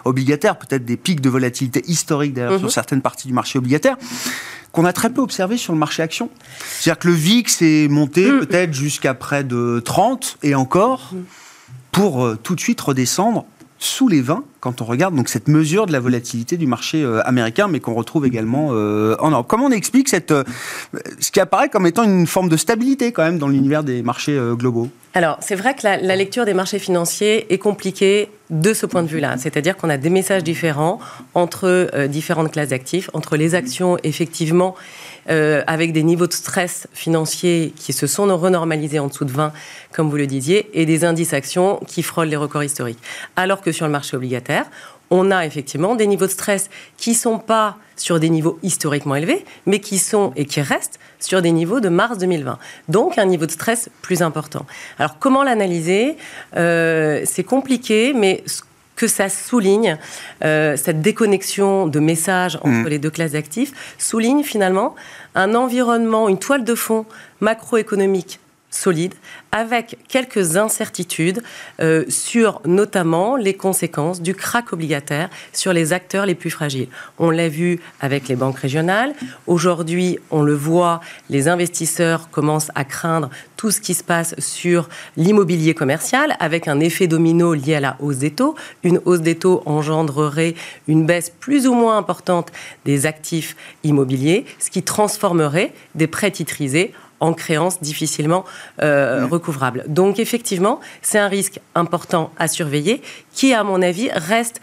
obligataire, 0.04 0.58
peut-être 0.58 0.84
des 0.84 0.98
pics 0.98 1.22
de 1.22 1.30
volatilité 1.30 1.82
historiques 1.88 2.34
d'ailleurs 2.34 2.58
sur 2.58 2.64
mhm. 2.64 2.72
certaines 2.72 3.02
parties 3.02 3.30
du 3.30 3.34
marché 3.34 3.58
obligataire 3.58 3.96
qu'on 4.72 4.86
a 4.86 4.94
très 4.94 5.10
peu 5.10 5.22
observé 5.22 5.58
sur 5.58 5.74
le 5.74 5.80
marché 5.80 6.04
action. 6.04 6.30
C'est-à-dire 6.80 7.00
que 7.00 7.08
le 7.08 7.14
VIX 7.14 7.62
est 7.62 7.88
monté 7.88 8.32
mm. 8.32 8.40
peut-être 8.40 8.74
jusqu'à 8.74 9.14
près 9.14 9.44
de 9.44 9.82
30 9.84 10.38
et 10.44 10.56
encore, 10.56 11.12
mm. 11.14 11.18
pour 11.92 12.26
euh, 12.26 12.38
tout 12.42 12.56
de 12.56 12.60
suite 12.60 12.80
redescendre 12.82 13.46
sous 13.80 14.08
les 14.08 14.22
20 14.22 14.44
quand 14.60 14.82
on 14.82 14.86
regarde 14.86 15.16
donc 15.16 15.30
cette 15.30 15.48
mesure 15.48 15.86
de 15.86 15.92
la 15.92 16.00
volatilité 16.00 16.58
du 16.58 16.68
marché 16.68 17.02
euh, 17.04 17.22
américain, 17.26 17.68
mais 17.68 17.80
qu'on 17.80 17.94
retrouve 17.94 18.26
également 18.26 18.70
euh, 18.72 19.16
en 19.20 19.32
Europe. 19.32 19.48
Comment 19.48 19.66
on 19.66 19.72
explique 19.72 20.14
euh, 20.14 20.44
ce 21.20 21.32
qui 21.32 21.40
apparaît 21.40 21.70
comme 21.70 21.88
étant 21.88 22.04
une 22.04 22.28
forme 22.28 22.50
de 22.50 22.58
stabilité 22.58 23.12
quand 23.12 23.24
même 23.24 23.38
dans 23.38 23.48
l'univers 23.48 23.84
des 23.84 24.02
marchés 24.02 24.38
globaux? 24.54 24.90
Alors, 25.16 25.38
c'est 25.42 25.56
vrai 25.56 25.74
que 25.74 25.82
la, 25.84 26.16
lecture 26.16 26.46
des 26.46 26.54
marchés 26.54 26.78
financiers 26.78 27.52
est 27.52 27.58
compliquée 27.58 28.30
de 28.52 28.74
ce 28.74 28.86
point 28.86 29.02
de 29.02 29.08
vue-là. 29.08 29.38
C'est-à-dire 29.38 29.76
qu'on 29.76 29.90
a 29.90 29.98
des 29.98 30.12
messages 30.12 30.44
différents 30.44 31.00
entre 31.34 31.90
différentes 32.08 32.52
classes 32.52 32.70
d'actifs, 32.70 33.10
entre 33.14 33.36
les 33.36 33.56
actions, 33.56 33.98
effectivement, 34.04 34.76
avec 35.28 35.94
des 35.94 36.04
niveaux 36.04 36.28
de 36.28 36.34
stress 36.34 36.88
financiers 36.94 37.74
qui 37.76 37.92
se 37.92 38.06
sont 38.06 38.26
renormalisés 38.38 39.00
en 39.00 39.08
dessous 39.08 39.26
de 39.26 39.32
20, 39.32 39.52
comme 39.92 40.10
vous 40.10 40.18
le 40.18 40.28
disiez, 40.28 40.70
et 40.80 40.86
des 40.86 41.06
indices 41.06 41.34
actions 41.34 41.80
qui 41.88 42.04
frôlent 42.04 42.28
les 42.28 42.36
records 42.36 42.64
historiques. 42.64 43.00
Alors 43.36 43.62
que 43.62 43.72
sur 43.72 43.88
le 43.88 43.92
marché 43.92 44.16
obligataire, 44.16 44.49
on 45.12 45.32
a 45.32 45.46
effectivement 45.46 45.96
des 45.96 46.08
niveaux 46.08 46.28
de 46.28 46.32
stress 46.32 46.70
qui 46.98 47.12
ne 47.12 47.16
sont 47.16 47.40
pas 47.40 47.78
sur 47.96 48.20
des 48.20 48.30
niveaux 48.30 48.60
historiquement 48.64 49.16
élevés, 49.16 49.46
mais 49.66 49.80
qui 49.80 49.98
sont 49.98 50.32
et 50.36 50.46
qui 50.46 50.62
restent 50.62 51.00
sur 51.20 51.42
des 51.42 51.52
niveaux 51.52 51.80
de 51.80 51.90
mars 51.90 52.18
2020. 52.18 52.58
Donc 52.88 53.18
un 53.18 53.26
niveau 53.26 53.46
de 53.46 53.52
stress 53.52 53.90
plus 54.02 54.22
important. 54.22 54.66
Alors 54.98 55.20
comment 55.20 55.44
l'analyser? 55.44 56.16
Euh, 56.56 57.24
C'est 57.26 57.44
compliqué, 57.44 58.14
mais 58.14 58.44
ce 58.46 58.62
que 58.96 59.08
ça 59.08 59.30
souligne, 59.30 59.98
euh, 60.44 60.76
cette 60.76 61.02
déconnexion 61.02 61.88
de 61.88 62.00
messages 62.00 62.58
entre 62.58 62.68
mmh. 62.68 62.88
les 62.88 63.00
deux 63.00 63.10
classes 63.10 63.32
d'actifs, 63.32 63.96
souligne 63.98 64.44
finalement 64.44 64.96
un 65.36 65.56
environnement, 65.56 66.28
une 66.28 66.38
toile 66.38 66.66
de 66.66 66.76
fond 66.76 67.06
macroéconomique 67.40 68.40
solide, 68.70 69.14
avec 69.52 69.98
quelques 70.08 70.58
incertitudes 70.58 71.42
euh, 71.82 72.06
sur 72.08 72.62
notamment 72.66 73.36
les 73.36 73.54
conséquences 73.54 74.22
du 74.22 74.36
crack 74.36 74.74
obligataire 74.74 75.30
sur 75.54 75.74
les 75.74 75.94
acteurs 75.94 76.26
les 76.26 76.36
plus 76.36 76.50
fragiles. 76.50 76.88
On 77.18 77.30
l'a 77.30 77.50
vu 77.50 77.80
avec 78.00 78.28
les 78.28 78.36
banques 78.36 78.60
régionales. 78.60 79.14
Aujourd'hui, 79.48 80.20
on 80.32 80.44
le 80.44 80.54
voit, 80.54 81.02
les 81.30 81.48
investisseurs 81.48 82.30
commencent 82.30 82.72
à 82.76 82.84
craindre 82.84 83.30
tout 83.58 83.72
ce 83.72 83.82
qui 83.82 83.94
se 83.94 84.04
passe 84.04 84.36
sur 84.40 84.88
l'immobilier 85.18 85.74
commercial, 85.74 86.38
avec 86.40 86.68
un 86.68 86.80
effet 86.80 87.08
domino 87.08 87.54
lié 87.54 87.76
à 87.76 87.80
la 87.80 87.98
hausse 88.00 88.18
des 88.18 88.32
taux. 88.32 88.56
Une 88.84 89.02
hausse 89.06 89.22
des 89.22 89.36
taux 89.36 89.64
engendrerait 89.66 90.56
une 90.88 91.06
baisse 91.06 91.30
plus 91.30 91.68
ou 91.68 91.74
moins 91.74 91.98
importante 91.98 92.52
des 92.86 93.06
actifs 93.06 93.56
immobiliers, 93.84 94.46
ce 94.60 94.70
qui 94.70 94.84
transformerait 94.84 95.74
des 95.96 96.08
prêts 96.08 96.32
titrisés 96.32 96.94
en 97.20 97.34
créances 97.34 97.82
difficilement 97.82 98.46
euh, 98.82 99.26
recouvrables. 99.26 99.84
Donc 99.88 100.20
effectivement, 100.20 100.80
c'est 101.02 101.20
un 101.20 101.28
risque 101.28 101.60
important 101.76 102.32
à 102.38 102.48
surveiller 102.48 103.02
qui, 103.34 103.54
à 103.54 103.64
mon 103.64 103.82
avis, 103.82 104.10
reste 104.14 104.62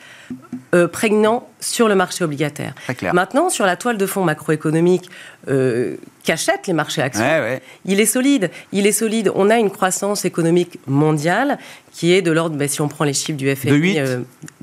euh, 0.74 0.88
prégnant 0.88 1.48
sur 1.60 1.88
le 1.88 1.94
marché 1.94 2.24
obligataire. 2.24 2.74
Maintenant, 3.12 3.50
sur 3.50 3.66
la 3.66 3.76
toile 3.76 3.96
de 3.96 4.06
fond 4.06 4.24
macroéconomique 4.24 5.08
euh, 5.48 5.96
qu'achètent 6.24 6.66
les 6.66 6.72
marchés 6.72 7.02
actions, 7.02 7.24
il 7.84 8.00
est 8.00 8.06
solide. 8.06 8.50
Il 8.72 8.86
est 8.86 8.92
solide. 8.92 9.30
On 9.34 9.48
a 9.48 9.58
une 9.58 9.70
croissance 9.70 10.24
économique 10.24 10.78
mondiale 10.86 11.58
qui 11.96 12.12
est 12.12 12.20
de 12.20 12.30
l'ordre, 12.30 12.56
ben, 12.56 12.68
si 12.68 12.82
on 12.82 12.88
prend 12.88 13.04
les 13.04 13.14
chiffres 13.14 13.38
du 13.38 13.54
FMI, 13.54 13.98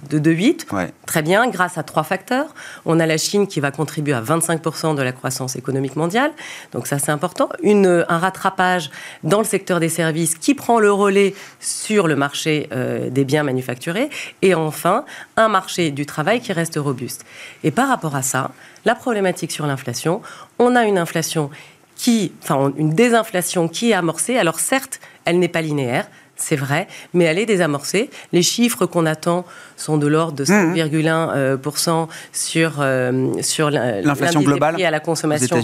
de 0.10 0.20
2,8. 0.20 0.66
Euh, 0.72 0.88
Très 1.08 1.24
bien, 1.24 1.48
grâce 1.48 1.80
à 1.80 1.84
trois 1.84 2.04
facteurs. 2.04 2.54
On 2.86 3.00
a 3.00 3.08
la 3.08 3.18
Chine 3.18 3.48
qui 3.48 3.60
va 3.60 3.72
contribuer 3.72 4.14
à 4.14 4.22
25% 4.22 4.96
de 4.96 5.02
la 5.02 5.12
croissance 5.12 5.56
économique 5.56 5.96
mondiale. 5.96 6.32
Donc 6.74 6.86
ça, 6.86 7.00
c'est 7.00 7.12
important. 7.12 7.50
Une, 7.64 8.06
un 8.08 8.18
rattrapage 8.20 8.92
dans 9.24 9.40
le 9.40 9.46
secteur 9.46 9.80
des 9.80 9.90
services 9.90 10.36
qui 10.36 10.54
prend 10.54 10.80
le 10.80 10.92
relais 10.92 11.34
sur 11.60 12.08
le 12.08 12.16
marché 12.16 12.70
euh, 12.72 13.10
des 13.10 13.26
biens 13.26 13.44
manufacturés. 13.44 14.10
Et 14.44 14.54
enfin, 14.54 15.06
un 15.38 15.48
marché 15.54 15.92
du 15.92 16.06
travail 16.06 16.42
qui 16.42 16.52
reste 16.52 16.78
robuste. 16.78 17.24
Et 17.64 17.72
par 17.72 17.88
rapport 17.88 18.16
à 18.16 18.22
ça, 18.22 18.52
la 18.84 18.96
problématique 18.96 19.52
sur 19.52 19.66
l'inflation, 19.66 20.22
on 20.60 20.76
a 20.76 20.84
une 20.84 20.98
inflation 20.98 21.50
qui, 21.96 22.34
enfin, 22.42 22.74
une 22.76 22.94
désinflation 22.94 23.70
qui 23.70 23.92
est 23.92 23.94
amorcée. 23.94 24.38
Alors 24.38 24.60
certes, 24.60 25.00
elle 25.26 25.40
n'est 25.40 25.48
pas 25.48 25.62
linéaire 25.62 26.08
c'est 26.36 26.56
vrai, 26.56 26.88
mais 27.14 27.26
elle 27.26 27.38
est 27.38 27.46
désamorcée. 27.46 28.10
Les 28.32 28.42
chiffres 28.42 28.86
qu'on 28.86 29.06
attend 29.06 29.46
sont 29.78 29.98
de 29.98 30.08
l'ordre 30.08 30.34
de 30.34 30.46
5,1% 30.46 32.08
sur, 32.32 32.74
euh, 32.80 33.42
sur 33.42 33.70
l'inflation 33.70 34.42
globale 34.42 34.82
à 34.84 34.92
la 34.92 35.00
consommation 35.00 35.56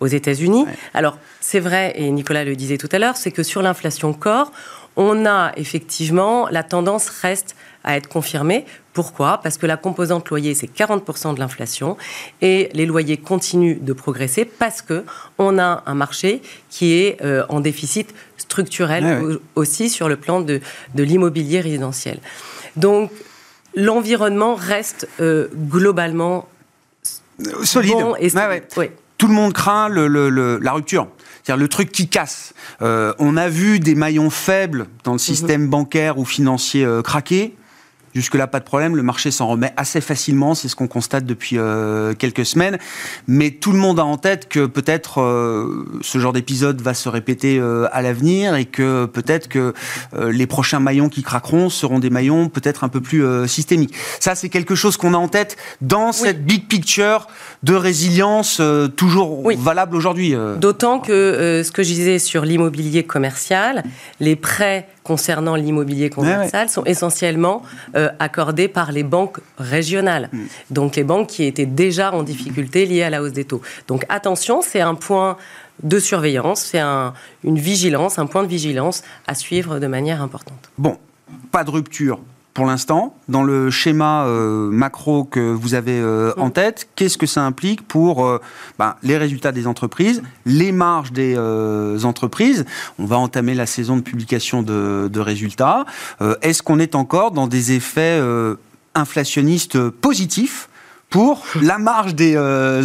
aux 0.00 0.06
États-Unis. 0.06 0.66
Alors, 0.94 1.18
c'est 1.40 1.60
vrai, 1.60 1.94
et 1.96 2.10
Nicolas 2.10 2.44
le 2.44 2.56
disait 2.56 2.78
tout 2.78 2.88
à 2.92 2.98
l'heure, 2.98 3.16
c'est 3.16 3.30
que 3.30 3.42
sur 3.42 3.62
l'inflation 3.62 4.12
corps, 4.12 4.52
on 4.98 5.24
a 5.24 5.52
effectivement, 5.56 6.48
la 6.50 6.62
tendance 6.62 7.08
reste 7.08 7.56
à 7.84 7.96
être 7.96 8.08
confirmée. 8.08 8.66
Pourquoi? 8.92 9.38
Parce 9.42 9.56
que 9.56 9.64
la 9.64 9.76
composante 9.76 10.28
loyer, 10.28 10.54
c'est 10.54 10.66
40% 10.66 11.34
de 11.34 11.38
l'inflation 11.38 11.96
et 12.42 12.68
les 12.74 12.84
loyers 12.84 13.16
continuent 13.16 13.78
de 13.80 13.92
progresser 13.92 14.44
parce 14.44 14.82
que 14.82 15.04
on 15.38 15.56
a 15.58 15.84
un 15.86 15.94
marché 15.94 16.42
qui 16.68 16.94
est 16.94 17.22
euh, 17.22 17.46
en 17.48 17.60
déficit 17.60 18.12
structurel 18.36 19.38
aussi 19.54 19.88
sur 19.88 20.08
le 20.08 20.16
plan 20.16 20.40
de, 20.40 20.60
de 20.94 21.02
l'immobilier 21.04 21.60
résidentiel. 21.60 22.18
Donc, 22.76 23.12
l'environnement 23.76 24.56
reste 24.56 25.08
euh, 25.20 25.48
globalement 25.54 26.48
solide. 27.62 27.94
et 28.18 28.30
Tout 29.16 29.28
le 29.28 29.34
monde 29.34 29.52
craint 29.52 29.88
le, 29.88 30.58
la 30.58 30.72
rupture. 30.72 31.06
C'est-à-dire 31.48 31.62
le 31.62 31.68
truc 31.68 31.90
qui 31.90 32.08
casse. 32.08 32.52
Euh, 32.82 33.14
on 33.18 33.38
a 33.38 33.48
vu 33.48 33.80
des 33.80 33.94
maillons 33.94 34.28
faibles 34.28 34.86
dans 35.04 35.12
le 35.12 35.16
mhm. 35.16 35.18
système 35.18 35.68
bancaire 35.68 36.18
ou 36.18 36.26
financier 36.26 36.86
craquer. 37.02 37.54
Jusque-là, 38.14 38.46
pas 38.46 38.60
de 38.60 38.64
problème. 38.64 38.96
Le 38.96 39.02
marché 39.02 39.30
s'en 39.30 39.48
remet 39.48 39.72
assez 39.76 40.00
facilement. 40.00 40.54
C'est 40.54 40.68
ce 40.68 40.76
qu'on 40.76 40.88
constate 40.88 41.24
depuis 41.24 41.58
euh, 41.58 42.14
quelques 42.14 42.46
semaines. 42.46 42.78
Mais 43.26 43.50
tout 43.50 43.72
le 43.72 43.78
monde 43.78 44.00
a 44.00 44.04
en 44.04 44.16
tête 44.16 44.48
que 44.48 44.66
peut-être 44.66 45.20
euh, 45.20 45.86
ce 46.00 46.18
genre 46.18 46.32
d'épisode 46.32 46.80
va 46.80 46.94
se 46.94 47.08
répéter 47.08 47.58
euh, 47.58 47.86
à 47.92 48.02
l'avenir 48.02 48.56
et 48.56 48.64
que 48.64 49.06
peut-être 49.06 49.48
que 49.48 49.72
les 50.16 50.46
prochains 50.46 50.80
maillons 50.80 51.08
qui 51.08 51.22
craqueront 51.22 51.70
seront 51.70 51.98
des 51.98 52.10
maillons 52.10 52.48
peut-être 52.48 52.84
un 52.84 52.88
peu 52.88 53.00
plus 53.00 53.24
systémiques. 53.46 53.94
Ça, 54.20 54.34
c'est 54.34 54.48
quelque 54.48 54.74
chose 54.74 54.96
qu'on 54.96 55.14
a 55.14 55.16
en 55.16 55.28
tête 55.28 55.56
dans 55.80 56.12
cette 56.12 56.44
big 56.44 56.66
picture 56.66 57.26
de 57.62 57.74
résilience 57.74 58.60
toujours 58.96 59.48
valable 59.58 59.96
aujourd'hui. 59.96 60.34
D'autant 60.58 61.00
que 61.00 61.62
ce 61.64 61.70
que 61.70 61.82
je 61.82 61.88
disais 61.88 62.18
sur 62.18 62.44
l'immobilier 62.44 63.04
commercial, 63.04 63.84
les 64.20 64.36
prêts 64.36 64.88
concernant 65.08 65.56
l'immobilier 65.56 66.10
commercial 66.10 66.68
sont 66.68 66.84
essentiellement 66.84 67.62
euh, 67.96 68.10
accordés 68.18 68.68
par 68.68 68.92
les 68.92 69.02
banques 69.02 69.40
régionales. 69.56 70.28
Mm. 70.30 70.38
Donc 70.70 70.96
les 70.96 71.02
banques 71.02 71.28
qui 71.28 71.44
étaient 71.44 71.72
déjà 71.84 72.12
en 72.12 72.22
difficulté 72.22 72.84
liées 72.84 73.02
à 73.02 73.10
la 73.10 73.22
hausse 73.22 73.32
des 73.32 73.46
taux. 73.46 73.62
Donc 73.88 74.04
attention, 74.10 74.60
c'est 74.60 74.82
un 74.82 74.94
point 74.94 75.38
de 75.82 75.98
surveillance, 75.98 76.60
c'est 76.60 76.78
un, 76.78 77.14
une 77.42 77.58
vigilance, 77.58 78.18
un 78.18 78.26
point 78.26 78.42
de 78.42 78.48
vigilance 78.48 79.02
à 79.26 79.34
suivre 79.34 79.78
de 79.78 79.86
manière 79.86 80.20
importante. 80.20 80.70
Bon, 80.76 80.98
pas 81.50 81.64
de 81.64 81.70
rupture 81.70 82.20
pour 82.58 82.66
l'instant, 82.66 83.14
dans 83.28 83.44
le 83.44 83.70
schéma 83.70 84.24
euh, 84.24 84.68
macro 84.68 85.22
que 85.22 85.38
vous 85.38 85.74
avez 85.74 86.00
euh, 86.00 86.32
en 86.38 86.50
tête, 86.50 86.88
qu'est-ce 86.96 87.16
que 87.16 87.24
ça 87.24 87.44
implique 87.44 87.86
pour 87.86 88.26
euh, 88.26 88.40
ben, 88.80 88.96
les 89.04 89.16
résultats 89.16 89.52
des 89.52 89.68
entreprises, 89.68 90.24
les 90.44 90.72
marges 90.72 91.12
des 91.12 91.38
entreprises? 92.04 92.64
On 92.98 93.04
va 93.04 93.16
entamer 93.16 93.54
la 93.54 93.66
saison 93.66 93.96
de 93.96 94.00
publication 94.00 94.62
de, 94.62 95.08
de 95.08 95.20
résultats. 95.20 95.84
Est-ce 96.42 96.64
qu'on 96.64 96.80
est 96.80 96.96
encore 96.96 97.30
dans 97.30 97.46
des 97.46 97.70
effets 97.70 98.20
inflationnistes 98.96 99.78
positifs 99.90 100.68
pour 101.10 101.44
la 101.62 101.78
marge 101.78 102.16
des 102.16 102.36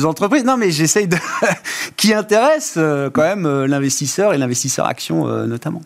entreprises? 0.05 0.43
Non, 0.43 0.55
mais 0.55 0.69
j'essaye 0.69 1.07
de... 1.07 1.17
qui 1.97 2.13
intéresse 2.13 2.77
quand 3.11 3.23
même 3.23 3.65
l'investisseur 3.65 4.35
et 4.35 4.37
l'investisseur 4.37 4.85
action 4.85 5.25
notamment. 5.47 5.81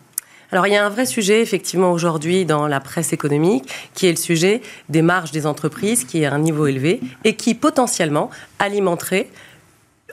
Alors 0.50 0.66
il 0.66 0.72
y 0.72 0.76
a 0.76 0.84
un 0.84 0.88
vrai 0.88 1.04
sujet 1.04 1.42
effectivement 1.42 1.92
aujourd'hui 1.92 2.46
dans 2.46 2.66
la 2.66 2.80
presse 2.80 3.12
économique 3.12 3.70
qui 3.94 4.06
est 4.06 4.10
le 4.10 4.16
sujet 4.16 4.62
des 4.88 5.02
marges 5.02 5.30
des 5.30 5.44
entreprises 5.44 6.04
qui 6.04 6.22
est 6.22 6.26
à 6.26 6.32
un 6.32 6.38
niveau 6.38 6.66
élevé 6.66 7.00
et 7.24 7.36
qui 7.36 7.54
potentiellement 7.54 8.30
alimenterait 8.58 9.28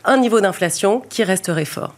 un 0.03 0.17
niveau 0.17 0.41
d'inflation 0.41 0.99
qui 1.09 1.23
resterait 1.23 1.65
fort. 1.65 1.95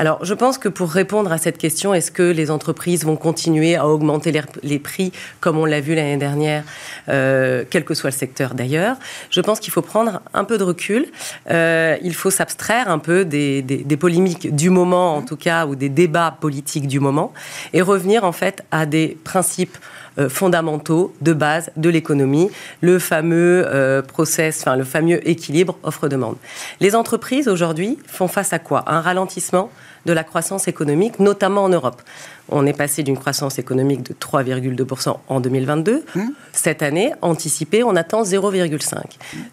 Alors, 0.00 0.24
je 0.24 0.32
pense 0.32 0.58
que 0.58 0.68
pour 0.68 0.90
répondre 0.90 1.32
à 1.32 1.38
cette 1.38 1.58
question, 1.58 1.92
est-ce 1.92 2.12
que 2.12 2.22
les 2.22 2.52
entreprises 2.52 3.04
vont 3.04 3.16
continuer 3.16 3.74
à 3.74 3.88
augmenter 3.88 4.32
les, 4.62 4.78
prix 4.78 5.12
comme 5.40 5.58
on 5.58 5.64
l'a 5.64 5.80
vu 5.80 5.96
l'année 5.96 6.16
dernière, 6.16 6.62
euh, 7.08 7.64
quel 7.68 7.84
que 7.84 7.94
soit 7.94 8.10
le 8.10 8.16
secteur 8.16 8.54
d'ailleurs? 8.54 8.96
Je 9.30 9.40
pense 9.40 9.58
qu'il 9.58 9.72
faut 9.72 9.82
prendre 9.82 10.20
un 10.34 10.44
peu 10.44 10.56
de 10.56 10.62
recul. 10.62 11.06
Euh, 11.50 11.96
il 12.00 12.14
faut 12.14 12.30
s'abstraire 12.30 12.88
un 12.88 13.00
peu 13.00 13.24
des, 13.24 13.60
des, 13.60 13.96
polémiques 13.96 14.54
du 14.54 14.70
moment, 14.70 15.16
en 15.16 15.22
tout 15.22 15.36
cas, 15.36 15.66
ou 15.66 15.74
des 15.74 15.88
débats 15.88 16.36
politiques 16.40 16.86
du 16.86 17.00
moment, 17.00 17.32
et 17.72 17.82
revenir 17.82 18.22
en 18.22 18.32
fait 18.32 18.64
à 18.70 18.86
des 18.86 19.18
principes 19.24 19.76
euh, 20.18 20.28
fondamentaux 20.28 21.14
de 21.20 21.32
base 21.32 21.70
de 21.76 21.88
l'économie, 21.88 22.50
le 22.80 22.98
fameux 22.98 23.64
euh, 23.66 24.02
process, 24.02 24.62
enfin 24.62 24.74
le 24.74 24.82
fameux 24.82 25.28
équilibre 25.28 25.78
offre-demande. 25.84 26.36
Les 26.80 26.96
entreprises 26.96 27.46
aujourd'hui 27.46 27.98
font 28.06 28.26
face 28.26 28.52
à 28.52 28.58
quoi? 28.58 28.82
Un 28.88 29.00
ralentissement 29.00 29.70
de 30.08 30.12
la 30.14 30.24
croissance 30.24 30.68
économique, 30.68 31.20
notamment 31.20 31.64
en 31.64 31.68
Europe. 31.68 32.00
On 32.48 32.64
est 32.66 32.72
passé 32.72 33.02
d'une 33.02 33.18
croissance 33.18 33.58
économique 33.58 34.02
de 34.02 34.14
3,2% 34.14 35.16
en 35.28 35.40
2022. 35.40 36.04
Mmh. 36.14 36.20
Cette 36.52 36.82
année, 36.82 37.12
anticipée, 37.20 37.84
on 37.84 37.94
attend 37.94 38.22
0,5%. 38.22 39.02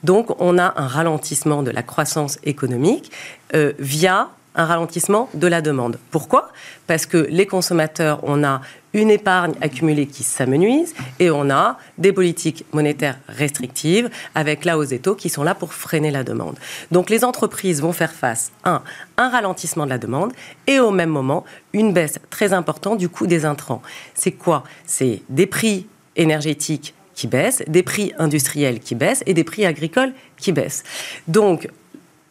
Donc 0.04 0.41
on 0.41 0.58
a 0.58 0.74
un 0.78 0.88
ralentissement 0.88 1.62
de 1.62 1.72
la 1.72 1.84
croissance 1.84 2.39
économique 2.44 3.12
euh, 3.54 3.74
via 3.80 4.30
un 4.56 4.65
ralentissement 4.65 5.30
de 5.34 5.48
la 5.48 5.62
demande. 5.62 6.00
Pourquoi? 6.12 6.50
Parce 6.88 7.06
que 7.06 7.28
les 7.30 7.46
consommateurs, 7.46 8.20
on 8.24 8.44
a 8.44 8.62
une 8.96 9.12
épargne 9.12 9.54
accumulée 9.62 10.08
qui 10.08 10.24
s'amenuise 10.24 10.96
et 11.20 11.30
on 11.30 11.50
a 11.50 11.78
des 11.98 12.13
politiques 12.13 12.65
monétaires 12.72 13.20
restrictives 13.28 14.10
avec 14.34 14.63
la 14.63 14.78
hausse 14.78 14.89
des 14.89 15.00
taux 15.00 15.15
qui 15.15 15.28
sont 15.28 15.44
là 15.44 15.54
pour 15.54 15.74
freiner 15.74 16.12
la 16.12 16.24
demande. 16.24 16.58
Donc 16.91 17.10
les 17.10 17.26
entreprises 17.26 17.82
vont 17.82 17.91
faire 17.91 18.13
face 18.13 18.52
à 18.63 18.82
un, 19.18 19.30
ralentissement 19.30 19.84
de 19.84 19.89
la 19.89 19.98
demande 19.98 20.32
et 20.65 20.80
au 20.80 20.91
même 20.91 21.10
moment 21.10 21.44
une 21.74 21.91
baisse 21.91 22.20
très 22.30 22.54
importante 22.54 22.98
du 22.98 23.10
coût 23.10 23.28
des 23.28 23.44
intrants. 23.44 23.82
C'est 24.13 24.32
quoi? 24.32 24.63
C'est 24.86 25.22
des 25.28 25.46
prix 25.46 25.88
énergétiques 26.15 26.94
qui 27.15 27.28
baissent, 27.28 27.63
des 27.68 27.84
prix 27.84 28.13
industriels 28.18 28.80
qui 28.80 28.96
baissent 28.96 29.24
et 29.26 29.34
des 29.34 29.44
prix 29.44 29.65
agricoles 29.65 30.13
qui 30.38 30.54
baissent. 30.54 30.84
Donc 31.28 31.70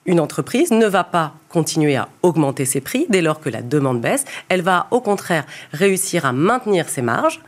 une 0.07 0.21
entreprise 0.21 0.71
ne 0.71 0.87
va 0.87 1.05
pas 1.05 1.35
continuer 1.49 1.97
à 1.97 2.09
augmenter 2.23 2.64
ses 2.64 2.81
prix 2.81 3.07
dès 3.09 3.23
lors 3.23 3.40
que 3.40 3.49
la 3.49 3.62
demande 3.62 4.01
baisse. 4.01 4.25
Elle 4.49 4.62
va 4.62 4.87
au 4.90 5.01
contraire 5.01 5.45
réussir 5.73 6.27
à 6.27 6.33
maintenir 6.33 6.88
ses 6.88 7.03
marges. 7.03 7.40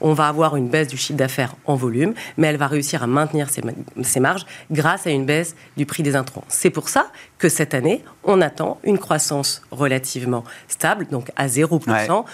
On 0.00 0.12
va 0.12 0.28
avoir 0.28 0.56
une 0.56 0.68
baisse 0.68 0.88
du 0.88 0.96
chiffre 0.96 1.16
d'affaires 1.16 1.54
en 1.64 1.76
volume, 1.76 2.14
mais 2.36 2.48
elle 2.48 2.56
va 2.56 2.66
réussir 2.66 3.02
à 3.02 3.06
maintenir 3.06 3.48
ses, 3.48 4.20
marges 4.20 4.44
grâce 4.70 5.06
à 5.06 5.10
une 5.10 5.24
baisse 5.24 5.54
du 5.76 5.86
prix 5.86 6.02
des 6.02 6.16
intrants. 6.16 6.44
C'est 6.48 6.68
pour 6.68 6.88
ça 6.88 7.06
que 7.38 7.48
cette 7.48 7.74
année, 7.74 8.04
on 8.24 8.40
attend 8.40 8.78
une 8.82 8.98
croissance 8.98 9.62
relativement 9.70 10.44
stable, 10.68 11.06
donc 11.10 11.30
à 11.36 11.46
0%. 11.46 12.24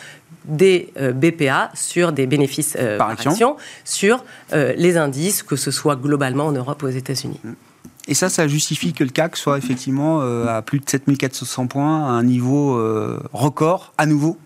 des 0.47 0.91
euh, 0.99 1.13
BPA 1.13 1.71
sur 1.75 2.13
des 2.13 2.27
bénéfices 2.27 2.75
euh, 2.81 2.97
par, 2.97 3.11
action. 3.11 3.57
sur 3.85 4.25
euh, 4.55 4.73
les 4.75 4.97
indices, 4.97 5.43
que 5.43 5.55
ce 5.55 5.71
soit 5.71 5.97
globalement 5.97 6.47
en 6.47 6.53
Europe 6.53 6.83
ou 6.83 6.87
aux 6.87 6.89
États-Unis. 6.89 7.41
Mm. 7.45 7.53
Et 8.09 8.15
ça, 8.15 8.29
ça 8.29 8.49
justifie 8.49 8.93
que 8.93 9.05
le 9.05 9.11
CAC 9.11 9.37
soit 9.37 9.59
effectivement 9.59 10.21
euh, 10.23 10.47
à 10.47 10.63
plus 10.63 10.81
de 10.81 10.89
7400 10.89 11.67
points, 11.67 12.07
à 12.07 12.11
un 12.11 12.23
niveau 12.23 12.77
euh, 12.77 13.23
record 13.33 13.93
à 13.99 14.07
nouveau 14.07 14.39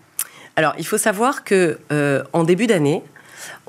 Alors, 0.55 0.73
il 0.77 0.85
faut 0.85 0.97
savoir 0.97 1.43
que 1.43 1.79
euh, 1.91 2.23
en 2.33 2.43
début 2.43 2.67
d'année, 2.67 3.01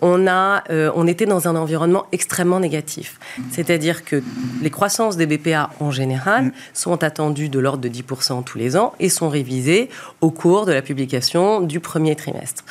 on, 0.00 0.26
a, 0.26 0.64
on 0.94 1.06
était 1.06 1.26
dans 1.26 1.48
un 1.48 1.56
environnement 1.56 2.06
extrêmement 2.12 2.60
négatif. 2.60 3.18
C'est-à-dire 3.50 4.04
que 4.04 4.22
les 4.62 4.70
croissances 4.70 5.16
des 5.16 5.26
BPA 5.26 5.70
en 5.80 5.90
général 5.90 6.44
mm. 6.44 6.52
sont 6.72 7.02
attendues 7.02 7.48
de 7.50 7.58
l'ordre 7.58 7.82
de 7.82 7.88
10% 7.88 8.44
tous 8.44 8.56
les 8.56 8.76
ans 8.76 8.94
et 9.00 9.10
sont 9.10 9.28
révisées 9.28 9.90
au 10.22 10.30
cours 10.30 10.64
de 10.64 10.72
la 10.72 10.82
publication 10.82 11.60
du 11.60 11.80
premier 11.80 12.16
trimestre. 12.16 12.64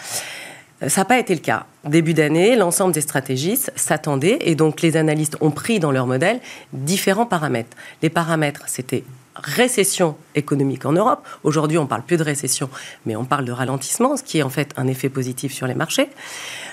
Ça 0.87 1.01
n'a 1.01 1.05
pas 1.05 1.19
été 1.19 1.33
le 1.33 1.41
cas. 1.41 1.65
Début 1.83 2.13
d'année, 2.13 2.55
l'ensemble 2.55 2.93
des 2.93 3.01
stratégistes 3.01 3.71
s'attendaient 3.75 4.37
et 4.41 4.55
donc 4.55 4.81
les 4.81 4.97
analystes 4.97 5.37
ont 5.41 5.51
pris 5.51 5.79
dans 5.79 5.91
leur 5.91 6.07
modèle 6.07 6.39
différents 6.73 7.25
paramètres. 7.25 7.75
Les 8.01 8.09
paramètres, 8.09 8.63
c'était 8.67 9.03
récession 9.35 10.15
économique 10.33 10.85
en 10.85 10.93
Europe. 10.93 11.25
Aujourd'hui, 11.43 11.77
on 11.77 11.87
parle 11.87 12.03
plus 12.03 12.17
de 12.17 12.23
récession, 12.23 12.69
mais 13.05 13.15
on 13.15 13.25
parle 13.25 13.45
de 13.45 13.51
ralentissement, 13.51 14.17
ce 14.17 14.23
qui 14.23 14.39
est 14.39 14.43
en 14.43 14.49
fait 14.49 14.71
un 14.77 14.87
effet 14.87 15.09
positif 15.09 15.53
sur 15.53 15.67
les 15.67 15.75
marchés. 15.75 16.09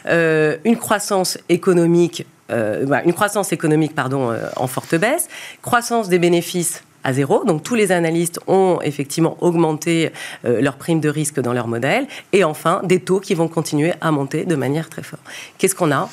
Euh, 0.07 0.57
une 0.65 0.77
croissance 0.77 1.39
économique, 1.49 2.27
euh, 2.51 2.87
bah, 2.87 3.03
une 3.05 3.13
croissance 3.13 3.53
économique 3.53 3.95
pardon, 3.95 4.31
euh, 4.31 4.49
en 4.57 4.67
forte 4.67 4.95
baisse, 4.95 5.29
croissance 5.61 6.09
des 6.09 6.19
bénéfices 6.19 6.83
à 7.05 7.13
zéro. 7.13 7.45
Donc 7.45 7.63
tous 7.63 7.75
les 7.75 7.93
analystes 7.93 8.41
ont 8.47 8.79
effectivement 8.83 9.37
augmenté 9.41 10.11
euh, 10.45 10.61
leur 10.61 10.77
prime 10.77 11.01
de 11.01 11.09
risque 11.09 11.41
dans 11.41 11.53
leur 11.53 11.69
modèle. 11.69 12.07
Et 12.33 12.45
enfin, 12.45 12.81
des 12.85 13.01
taux 13.01 13.21
qui 13.21 13.35
vont 13.35 13.49
continuer 13.49 13.93
à 14.01 14.11
monter 14.11 14.45
de 14.45 14.55
manière 14.55 14.89
très 14.89 15.03
forte. 15.03 15.23
Qu'est-ce 15.59 15.75
qu'on 15.75 15.93
a? 15.93 16.09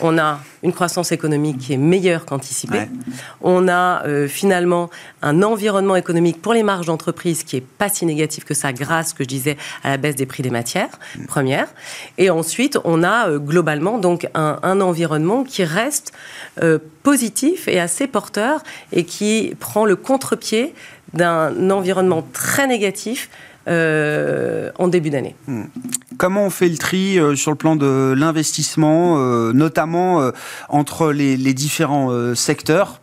On 0.00 0.18
a 0.18 0.40
une 0.64 0.72
croissance 0.72 1.12
économique 1.12 1.58
qui 1.58 1.74
est 1.74 1.78
meilleure 1.78 2.24
qu'anticipée. 2.24 2.88
On 3.42 3.68
a 3.68 4.04
euh, 4.06 4.26
finalement 4.26 4.90
un 5.22 5.42
environnement 5.42 5.94
économique 5.94 6.42
pour 6.42 6.54
les 6.54 6.62
marges 6.62 6.86
d'entreprise 6.86 7.44
qui 7.44 7.56
est 7.56 7.60
pas 7.60 7.88
si 7.88 8.06
négatif 8.06 8.44
que 8.44 8.54
ça 8.54 8.72
grâce, 8.72 9.12
que 9.12 9.22
je 9.22 9.28
disais, 9.28 9.56
à 9.84 9.90
la 9.90 9.96
baisse 9.98 10.16
des 10.16 10.26
prix 10.26 10.42
des 10.42 10.50
matières 10.50 10.98
mm. 11.16 11.26
premières. 11.26 11.68
Et 12.18 12.30
ensuite, 12.30 12.78
on 12.84 13.04
a 13.04 13.28
euh, 13.28 13.38
globalement 13.38 13.98
donc 13.98 14.26
un, 14.34 14.58
un, 14.62 14.80
environnement 14.80 15.44
qui 15.44 15.64
reste 15.64 16.12
positif 17.02 17.68
et 17.68 17.78
assez 17.78 18.06
porteur 18.06 18.62
et 18.92 19.04
qui 19.04 19.54
prend 19.60 19.84
le 19.84 19.96
contre-pied 19.96 20.74
d'un 21.12 21.70
environnement 21.70 22.26
très 22.32 22.66
négatif 22.66 23.28
euh, 23.66 24.70
en 24.78 24.88
début 24.88 25.08
d'année. 25.08 25.34
Comment 26.24 26.46
on 26.46 26.50
fait 26.50 26.70
le 26.70 26.78
tri 26.78 27.18
euh, 27.18 27.36
sur 27.36 27.50
le 27.50 27.56
plan 27.58 27.76
de 27.76 28.14
l'investissement, 28.16 29.16
euh, 29.18 29.52
notamment 29.52 30.30
entre 30.70 31.12
les, 31.12 31.36
différents 31.52 32.34
secteurs 32.34 33.02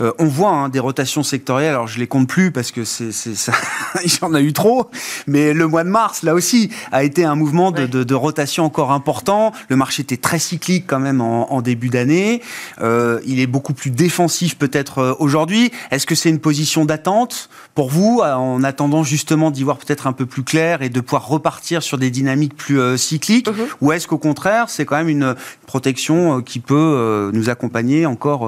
On 0.00 0.24
voit 0.24 0.50
hein, 0.50 0.68
des 0.68 0.80
rotations 0.80 1.22
sectorielles, 1.22 1.70
alors 1.70 1.86
je 1.86 2.00
les 2.00 2.08
compte 2.08 2.26
plus 2.26 2.50
parce 2.50 2.72
que 2.72 2.84
c'est 2.84 3.12
ça, 3.12 3.52
il 4.04 4.10
y 4.10 4.18
en 4.22 4.34
a 4.34 4.40
eu 4.40 4.52
trop, 4.52 4.90
mais 5.28 5.52
le 5.52 5.68
mois 5.68 5.84
de 5.84 5.88
mars, 5.88 6.24
là 6.24 6.34
aussi, 6.34 6.70
a 6.90 7.04
été 7.04 7.24
un 7.24 7.36
mouvement 7.36 7.70
de, 7.70 8.14
rotation 8.14 8.64
encore 8.64 8.90
important. 8.90 9.52
Le 9.68 9.76
marché 9.76 10.02
était 10.02 10.16
très 10.16 10.40
cyclique 10.40 10.86
quand 10.88 10.98
même 10.98 11.20
en, 11.20 11.52
en 11.52 11.62
début 11.62 11.88
d'année. 11.88 12.42
il 12.82 13.38
est 13.38 13.46
beaucoup 13.46 13.74
plus 13.74 13.90
défensif 13.90 14.58
peut-être 14.58 15.16
aujourd'hui. 15.20 15.70
Est-ce 15.92 16.06
que 16.06 16.16
c'est 16.16 16.30
une 16.30 16.40
position 16.40 16.84
d'attente 16.84 17.48
pour 17.76 17.90
vous, 17.90 18.22
en 18.24 18.64
attendant 18.64 19.04
justement 19.04 19.50
d'y 19.50 19.62
voir 19.62 19.76
peut-être 19.76 20.06
un 20.06 20.12
peu 20.12 20.26
plus 20.26 20.42
clair 20.42 20.82
et 20.82 20.88
de 20.88 21.00
pouvoir 21.00 21.28
repartir 21.28 21.82
sur 21.82 21.98
des 21.98 22.10
dynamiques 22.10 22.55
plus 22.56 22.80
euh, 22.80 22.96
cycliques 22.96 23.48
mhm. 23.48 23.66
Ou 23.80 23.92
est-ce 23.92 24.08
qu'au 24.08 24.18
contraire, 24.18 24.68
c'est 24.68 24.84
quand 24.84 24.96
même 24.96 25.08
une 25.08 25.34
protection 25.66 26.38
euh, 26.38 26.42
qui 26.42 26.58
peut 26.58 26.74
euh, 26.76 27.30
nous 27.32 27.48
accompagner 27.48 28.06
encore 28.06 28.46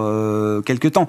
quelques 0.64 0.92
temps? 0.92 1.08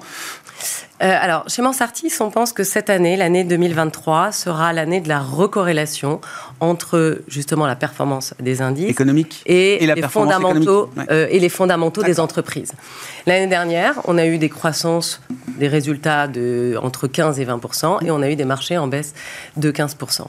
Euh, 1.02 1.16
alors, 1.18 1.48
chez 1.48 1.62
Mansartis, 1.62 2.12
on 2.20 2.30
pense 2.30 2.52
que 2.52 2.62
cette 2.62 2.90
année, 2.90 3.16
l'année 3.16 3.42
2023, 3.44 4.32
sera 4.32 4.74
l'année 4.74 5.00
de 5.00 5.08
la 5.08 5.20
recorrélation 5.20 6.20
entre 6.60 7.22
justement 7.26 7.66
la 7.66 7.74
performance 7.74 8.34
des 8.38 8.60
indices 8.60 8.90
économiques 8.90 9.42
et, 9.46 9.78
les 9.86 10.02
fondamentaux 10.02 10.90
euh, 11.10 11.26
et 11.30 11.38
les 11.38 11.48
fondamentaux 11.48 12.02
des 12.02 12.20
entreprises. 12.20 12.74
L'année 13.26 13.46
dernière, 13.46 13.94
on 14.04 14.18
a 14.18 14.26
eu 14.26 14.36
des 14.36 14.50
croissances, 14.50 15.22
des 15.58 15.68
résultats 15.68 16.28
de 16.28 16.76
entre 16.82 17.06
15 17.06 17.40
et 17.40 17.46
20% 17.46 18.04
et 18.04 18.10
on 18.10 18.20
a 18.20 18.28
eu 18.28 18.36
des 18.36 18.44
marchés 18.44 18.76
en 18.76 18.86
baisse 18.86 19.14
de 19.56 19.70
15% 19.70 20.24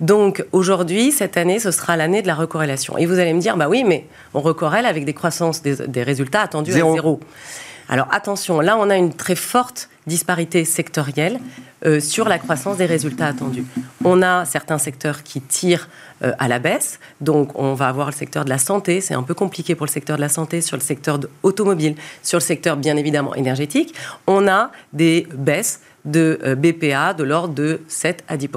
Donc 0.00 0.44
aujourd'hui, 0.50 1.12
cette 1.12 1.36
année, 1.36 1.60
ce 1.60 1.70
sera 1.70 1.96
l'année 1.96 2.22
de 2.22 2.26
la 2.26 2.34
recorrélation. 2.34 2.98
Et 2.98 3.06
vous 3.06 3.20
allez 3.20 3.32
me 3.32 3.40
dire, 3.40 3.56
bah 3.56 3.68
oui, 3.68 3.84
mais 3.84 4.06
on 4.34 4.40
recorrèle 4.40 4.86
avec 4.86 5.04
des 5.04 5.14
croissances 5.14 5.62
des, 5.62 6.02
résultats 6.02 6.40
attendus 6.40 6.72
à 6.72 6.74
zéro. 6.74 7.20
Alors 7.88 8.08
attention, 8.10 8.60
là 8.60 8.76
on 8.78 8.90
a 8.90 8.96
une 8.96 9.14
très 9.14 9.36
forte 9.36 9.88
disparité 10.06 10.64
sectorielle 10.64 11.40
euh, 11.84 12.00
sur 12.00 12.28
la 12.28 12.38
croissance 12.38 12.76
des 12.76 12.86
résultats 12.86 13.26
attendus. 13.26 13.64
On 14.04 14.22
a 14.22 14.44
certains 14.44 14.78
secteurs 14.78 15.22
qui 15.22 15.40
tirent 15.40 15.88
euh, 16.22 16.32
à 16.38 16.48
la 16.48 16.58
baisse, 16.58 17.00
donc 17.20 17.58
on 17.58 17.74
va 17.74 17.88
avoir 17.88 18.06
le 18.06 18.14
secteur 18.14 18.44
de 18.44 18.50
la 18.50 18.58
santé, 18.58 19.00
c'est 19.00 19.14
un 19.14 19.22
peu 19.22 19.34
compliqué 19.34 19.74
pour 19.74 19.86
le 19.86 19.90
secteur 19.90 20.16
de 20.16 20.22
la 20.22 20.28
santé, 20.28 20.60
sur 20.60 20.76
le 20.76 20.82
secteur 20.82 21.20
automobile, 21.42 21.96
sur 22.22 22.38
le 22.38 22.44
secteur 22.44 22.76
bien 22.76 22.96
évidemment 22.96 23.34
énergétique. 23.34 23.94
On 24.26 24.48
a 24.48 24.70
des 24.92 25.26
baisses 25.34 25.80
de 26.06 26.38
euh, 26.44 26.54
BPA 26.54 27.14
de 27.14 27.24
l'ordre 27.24 27.54
de 27.54 27.80
7 27.88 28.24
à 28.28 28.36
10 28.36 28.48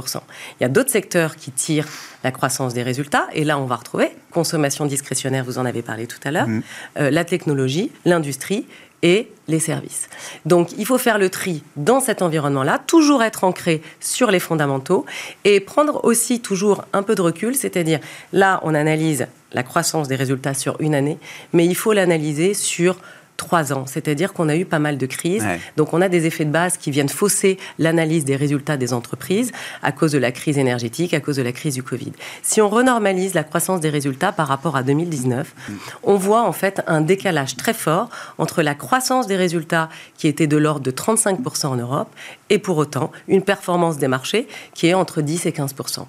Il 0.60 0.64
y 0.64 0.66
a 0.66 0.70
d'autres 0.70 0.92
secteurs 0.92 1.36
qui 1.36 1.52
tirent 1.52 1.88
la 2.24 2.32
croissance 2.32 2.74
des 2.74 2.84
résultats, 2.84 3.28
et 3.34 3.44
là 3.44 3.60
on 3.60 3.66
va 3.66 3.76
retrouver 3.76 4.10
consommation 4.32 4.86
discrétionnaire, 4.86 5.44
vous 5.44 5.58
en 5.58 5.66
avez 5.66 5.82
parlé 5.82 6.06
tout 6.06 6.20
à 6.24 6.32
l'heure, 6.32 6.48
mmh. 6.48 6.62
la 6.98 7.26
technologie, 7.26 7.92
l'industrie 8.06 8.66
et 9.02 9.32
les 9.48 9.60
services. 9.60 10.10
Donc 10.46 10.70
il 10.78 10.86
faut 10.86 10.98
faire 10.98 11.18
le 11.18 11.30
tri 11.30 11.64
dans 11.76 12.00
cet 12.00 12.22
environnement-là, 12.22 12.80
toujours 12.86 13.24
être 13.24 13.44
ancré 13.44 13.82
sur 14.00 14.32
les 14.32 14.40
fondamentaux 14.40 15.06
et 15.44 15.60
prendre 15.60 16.04
aussi 16.04 16.42
toujours 16.42 16.84
un 16.94 17.04
peu 17.04 17.16
de 17.16 17.22
recul, 17.22 17.56
c'est-à-dire 17.56 18.00
là 18.34 18.60
on 18.64 18.74
analyse 18.74 19.28
la 19.54 19.64
croissance 19.64 20.08
des 20.08 20.16
résultats 20.16 20.54
sur 20.54 20.80
une 20.80 20.94
année, 20.94 21.18
mais 21.54 21.66
il 21.66 21.76
faut 21.76 21.94
l'analyser 21.94 22.54
sur 22.54 22.98
trois 23.40 23.74
ans. 23.74 23.86
C'est-à-dire 23.88 24.34
qu'on 24.34 24.50
a 24.50 24.56
eu 24.56 24.66
pas 24.66 24.80
mal 24.80 24.98
de 24.98 25.06
crises. 25.06 25.46
Donc 25.78 25.94
on 25.94 26.02
a 26.02 26.10
des 26.10 26.28
effets 26.28 26.46
de 26.46 26.52
base 26.52 26.78
qui 26.78 26.92
viennent 26.92 27.10
fausser 27.10 27.58
l'analyse 27.80 28.26
des 28.26 28.36
résultats 28.36 28.78
des 28.78 28.94
entreprises 28.94 29.52
à 29.82 29.92
cause 29.92 30.12
de 30.12 30.20
la 30.20 30.32
crise 30.32 30.58
énergétique, 30.58 31.14
à 31.14 31.22
cause 31.22 31.38
de 31.38 31.42
la 31.42 31.54
crise 31.54 31.74
du 31.74 31.82
Covid. 31.82 32.12
Si 32.44 32.62
on 32.62 32.70
renormalise 32.70 33.34
la 33.34 33.44
croissance 33.44 33.80
des 33.80 33.90
résultats 33.90 34.32
par 34.32 34.48
rapport 34.48 34.76
à 34.76 34.84
2019, 34.84 35.48
mm. 35.48 35.74
on 36.04 36.16
voit 36.16 36.44
en 36.44 36.52
fait 36.52 36.84
un 36.86 37.02
décalage 37.02 37.56
très 37.56 37.74
fort 37.74 38.10
entre 38.38 38.62
la 38.62 38.76
croissance 38.76 39.26
des 39.26 39.38
résultats 39.38 39.90
qui 40.18 40.28
était 40.28 40.48
de 40.48 40.58
l'ordre 40.58 40.82
de 40.82 40.92
35% 40.92 41.68
en 41.68 41.76
Europe 41.78 42.10
et 42.50 42.60
pour 42.60 42.78
autant 42.78 43.12
une 43.28 43.42
performance 43.42 43.98
des 43.98 44.10
marchés 44.10 44.48
qui 44.74 44.88
est 44.88 44.94
entre 44.94 45.22
10 45.22 45.46
et 45.46 45.52
15%. 45.52 46.06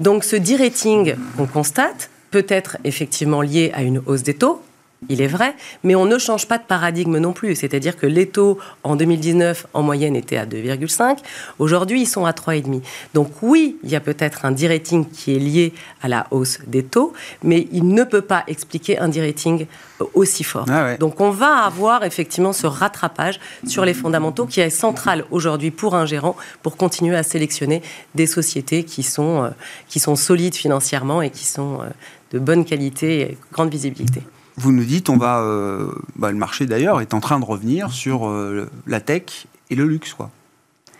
Donc 0.00 0.24
ce 0.24 0.36
de-rating 0.36 1.14
qu'on 1.36 1.46
constate, 1.46 2.10
peut-être 2.32 2.78
effectivement 2.82 3.42
lié 3.42 3.70
à 3.74 3.82
une 3.82 4.02
hausse 4.06 4.24
des 4.24 4.34
taux, 4.34 4.60
il 5.08 5.20
est 5.20 5.26
vrai, 5.26 5.54
mais 5.82 5.94
on 5.94 6.04
ne 6.04 6.18
change 6.18 6.46
pas 6.46 6.58
de 6.58 6.64
paradigme 6.64 7.18
non 7.18 7.32
plus. 7.32 7.54
C'est-à-dire 7.54 7.96
que 7.96 8.06
les 8.06 8.26
taux 8.26 8.58
en 8.82 8.96
2019 8.96 9.66
en 9.74 9.82
moyenne 9.82 10.16
étaient 10.16 10.36
à 10.36 10.46
2,5. 10.46 11.18
Aujourd'hui, 11.58 12.02
ils 12.02 12.06
sont 12.06 12.24
à 12.24 12.32
3,5. 12.32 12.82
Donc 13.14 13.28
oui, 13.42 13.76
il 13.84 13.90
y 13.90 13.96
a 13.96 14.00
peut-être 14.00 14.44
un 14.44 14.52
de-rating 14.52 15.08
qui 15.08 15.34
est 15.34 15.38
lié 15.38 15.72
à 16.02 16.08
la 16.08 16.26
hausse 16.30 16.58
des 16.66 16.82
taux, 16.82 17.12
mais 17.42 17.68
il 17.72 17.88
ne 17.88 18.04
peut 18.04 18.22
pas 18.22 18.44
expliquer 18.46 18.98
un 18.98 19.08
de-rating 19.08 19.66
aussi 20.14 20.44
fort. 20.44 20.66
Ah 20.68 20.96
Donc 20.96 21.20
on 21.20 21.30
va 21.30 21.64
avoir 21.64 22.04
effectivement 22.04 22.52
ce 22.52 22.66
rattrapage 22.66 23.40
sur 23.66 23.84
les 23.84 23.94
fondamentaux 23.94 24.46
qui 24.46 24.60
est 24.60 24.70
central 24.70 25.24
aujourd'hui 25.30 25.70
pour 25.70 25.94
un 25.94 26.06
gérant 26.06 26.36
pour 26.62 26.76
continuer 26.76 27.16
à 27.16 27.22
sélectionner 27.22 27.82
des 28.14 28.26
sociétés 28.26 28.84
qui 28.84 29.02
sont, 29.02 29.44
euh, 29.44 29.50
qui 29.88 30.00
sont 30.00 30.16
solides 30.16 30.54
financièrement 30.54 31.22
et 31.22 31.30
qui 31.30 31.44
sont 31.44 31.80
euh, 31.80 31.86
de 32.32 32.38
bonne 32.38 32.64
qualité 32.64 33.20
et 33.20 33.38
grande 33.52 33.70
visibilité 33.70 34.22
vous 34.56 34.72
nous 34.72 34.84
dites, 34.84 35.08
on 35.08 35.16
va, 35.16 35.40
euh, 35.40 35.90
bah, 36.16 36.30
le 36.30 36.36
marché 36.36 36.66
d'ailleurs 36.66 37.00
est 37.00 37.14
en 37.14 37.20
train 37.20 37.40
de 37.40 37.44
revenir 37.44 37.90
sur 37.90 38.28
euh, 38.28 38.68
la 38.86 39.00
tech 39.00 39.46
et 39.70 39.74
le 39.74 39.84
luxe, 39.84 40.14
quoi. 40.14 40.30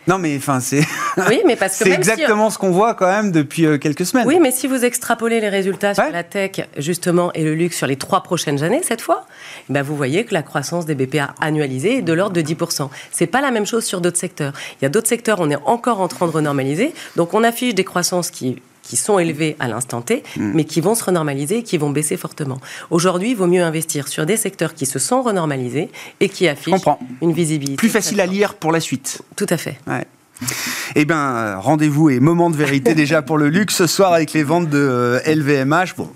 Non, 0.07 0.19
mais 0.19 0.37
enfin, 0.37 0.59
c'est. 0.59 0.85
Oui, 1.29 1.41
mais 1.45 1.55
parce 1.55 1.79
que 1.79 1.85
c'est 1.85 1.91
exactement 1.91 2.49
ce 2.49 2.57
qu'on 2.57 2.71
voit 2.71 2.93
quand 2.93 3.07
même 3.07 3.31
depuis 3.31 3.65
euh, 3.65 3.77
quelques 3.77 4.05
semaines. 4.05 4.27
Oui, 4.27 4.37
mais 4.41 4.51
si 4.51 4.67
vous 4.67 4.83
extrapolez 4.83 5.39
les 5.39 5.47
résultats 5.47 5.93
sur 5.93 6.11
la 6.11 6.23
tech, 6.23 6.67
justement, 6.77 7.31
et 7.33 7.43
le 7.43 7.55
luxe 7.55 7.77
sur 7.77 7.87
les 7.87 7.95
trois 7.95 8.21
prochaines 8.21 8.63
années, 8.63 8.81
cette 8.83 9.01
fois, 9.01 9.25
eh 9.69 9.73
ben 9.73 9.81
vous 9.81 9.95
voyez 9.95 10.25
que 10.25 10.33
la 10.33 10.43
croissance 10.43 10.85
des 10.85 10.93
BPA 10.93 11.33
annualisée 11.39 11.99
est 11.99 12.01
de 12.01 12.11
l'ordre 12.11 12.35
de 12.35 12.41
10%. 12.41 12.89
C'est 13.11 13.27
pas 13.27 13.39
la 13.39 13.49
même 13.49 13.65
chose 13.65 13.85
sur 13.85 14.01
d'autres 14.01 14.17
secteurs. 14.17 14.51
Il 14.79 14.83
y 14.83 14.85
a 14.85 14.89
d'autres 14.89 15.07
secteurs, 15.07 15.39
on 15.39 15.49
est 15.49 15.57
encore 15.65 16.01
en 16.01 16.09
train 16.09 16.27
de 16.27 16.31
renormaliser. 16.31 16.93
Donc, 17.15 17.33
on 17.33 17.43
affiche 17.43 17.73
des 17.73 17.85
croissances 17.85 18.29
qui 18.29 18.61
qui 18.85 18.95
sont 18.95 19.19
élevés 19.19 19.55
à 19.59 19.67
l'instant 19.67 20.01
T, 20.01 20.23
mm. 20.37 20.51
mais 20.53 20.63
qui 20.63 20.79
vont 20.79 20.95
se 20.95 21.03
renormaliser 21.03 21.57
et 21.57 21.63
qui 21.63 21.77
vont 21.77 21.89
baisser 21.89 22.15
fortement. 22.17 22.59
Aujourd'hui, 22.91 23.31
il 23.31 23.35
vaut 23.35 23.47
mieux 23.47 23.63
investir 23.63 24.07
sur 24.07 24.25
des 24.25 24.37
secteurs 24.37 24.73
qui 24.73 24.85
se 24.85 24.99
sont 24.99 25.21
renormalisés 25.21 25.89
et 26.19 26.29
qui 26.29 26.47
affichent 26.47 26.85
une 27.21 27.33
visibilité. 27.33 27.77
Plus 27.77 27.89
facile 27.89 28.21
à 28.21 28.25
lire 28.25 28.53
pour 28.53 28.71
la 28.71 28.79
suite. 28.79 29.21
Tout 29.35 29.47
à 29.49 29.57
fait. 29.57 29.77
Eh 30.95 31.05
bien, 31.05 31.55
rendez-vous 31.55 32.09
et 32.09 32.19
moment 32.19 32.49
de 32.49 32.55
vérité 32.55 32.93
déjà 32.93 33.21
pour 33.21 33.37
le 33.37 33.49
luxe 33.49 33.75
ce 33.75 33.87
soir 33.87 34.13
avec 34.13 34.33
les 34.33 34.43
ventes 34.43 34.69
de 34.69 35.19
LVMH. 35.25 35.73
Euh, 35.73 35.85
bon, 35.97 36.09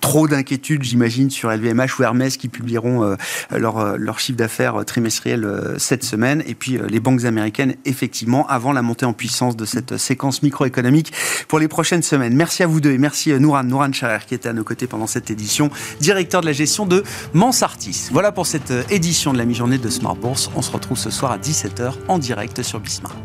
trop 0.00 0.28
d'inquiétude, 0.28 0.82
j'imagine, 0.82 1.30
sur 1.30 1.50
LVMH 1.50 1.98
ou 1.98 2.02
Hermès 2.02 2.36
qui 2.36 2.48
publieront 2.48 3.04
euh, 3.04 3.16
leur, 3.50 3.78
euh, 3.78 3.96
leur, 3.96 4.18
chiffre 4.18 4.38
d'affaires 4.38 4.80
euh, 4.80 4.84
trimestriel 4.84 5.46
cette 5.78 6.04
semaine. 6.04 6.42
Et 6.46 6.54
puis 6.54 6.78
les 6.88 7.00
banques 7.00 7.24
américaines, 7.24 7.74
effectivement, 7.84 8.46
avant 8.48 8.72
la 8.72 8.82
montée 8.82 9.06
en 9.06 9.12
puissance 9.12 9.56
de 9.56 9.64
cette 9.64 9.96
séquence 9.96 10.42
microéconomique 10.42 11.12
pour 11.48 11.58
les 11.58 11.68
prochaines 11.68 12.02
semaines. 12.02 12.34
Merci 12.34 12.62
à 12.62 12.66
vous 12.66 12.80
deux 12.80 12.92
et 12.92 12.98
merci 12.98 13.32
Nouran, 13.32 13.64
Nouran 13.64 13.92
Charer 13.92 14.18
qui 14.26 14.34
était 14.34 14.48
à 14.48 14.52
nos 14.52 14.64
côtés 14.64 14.86
pendant 14.86 15.06
cette 15.06 15.30
édition, 15.30 15.70
directeur 16.00 16.40
de 16.40 16.46
la 16.46 16.52
gestion 16.52 16.86
de 16.86 17.02
Mansartis. 17.34 18.08
Voilà 18.12 18.32
pour 18.32 18.46
cette 18.46 18.72
édition 18.90 19.32
de 19.32 19.38
la 19.38 19.44
mi-journée 19.44 19.78
de 19.78 19.88
Smart 19.88 20.16
Bourse. 20.16 20.50
On 20.54 20.62
se 20.62 20.70
retrouve 20.70 20.98
ce 20.98 21.10
soir 21.10 21.32
à 21.32 21.38
17h 21.38 21.92
en 22.08 22.18
direct 22.18 22.62
sur 22.62 22.80
Bismart. 22.80 23.16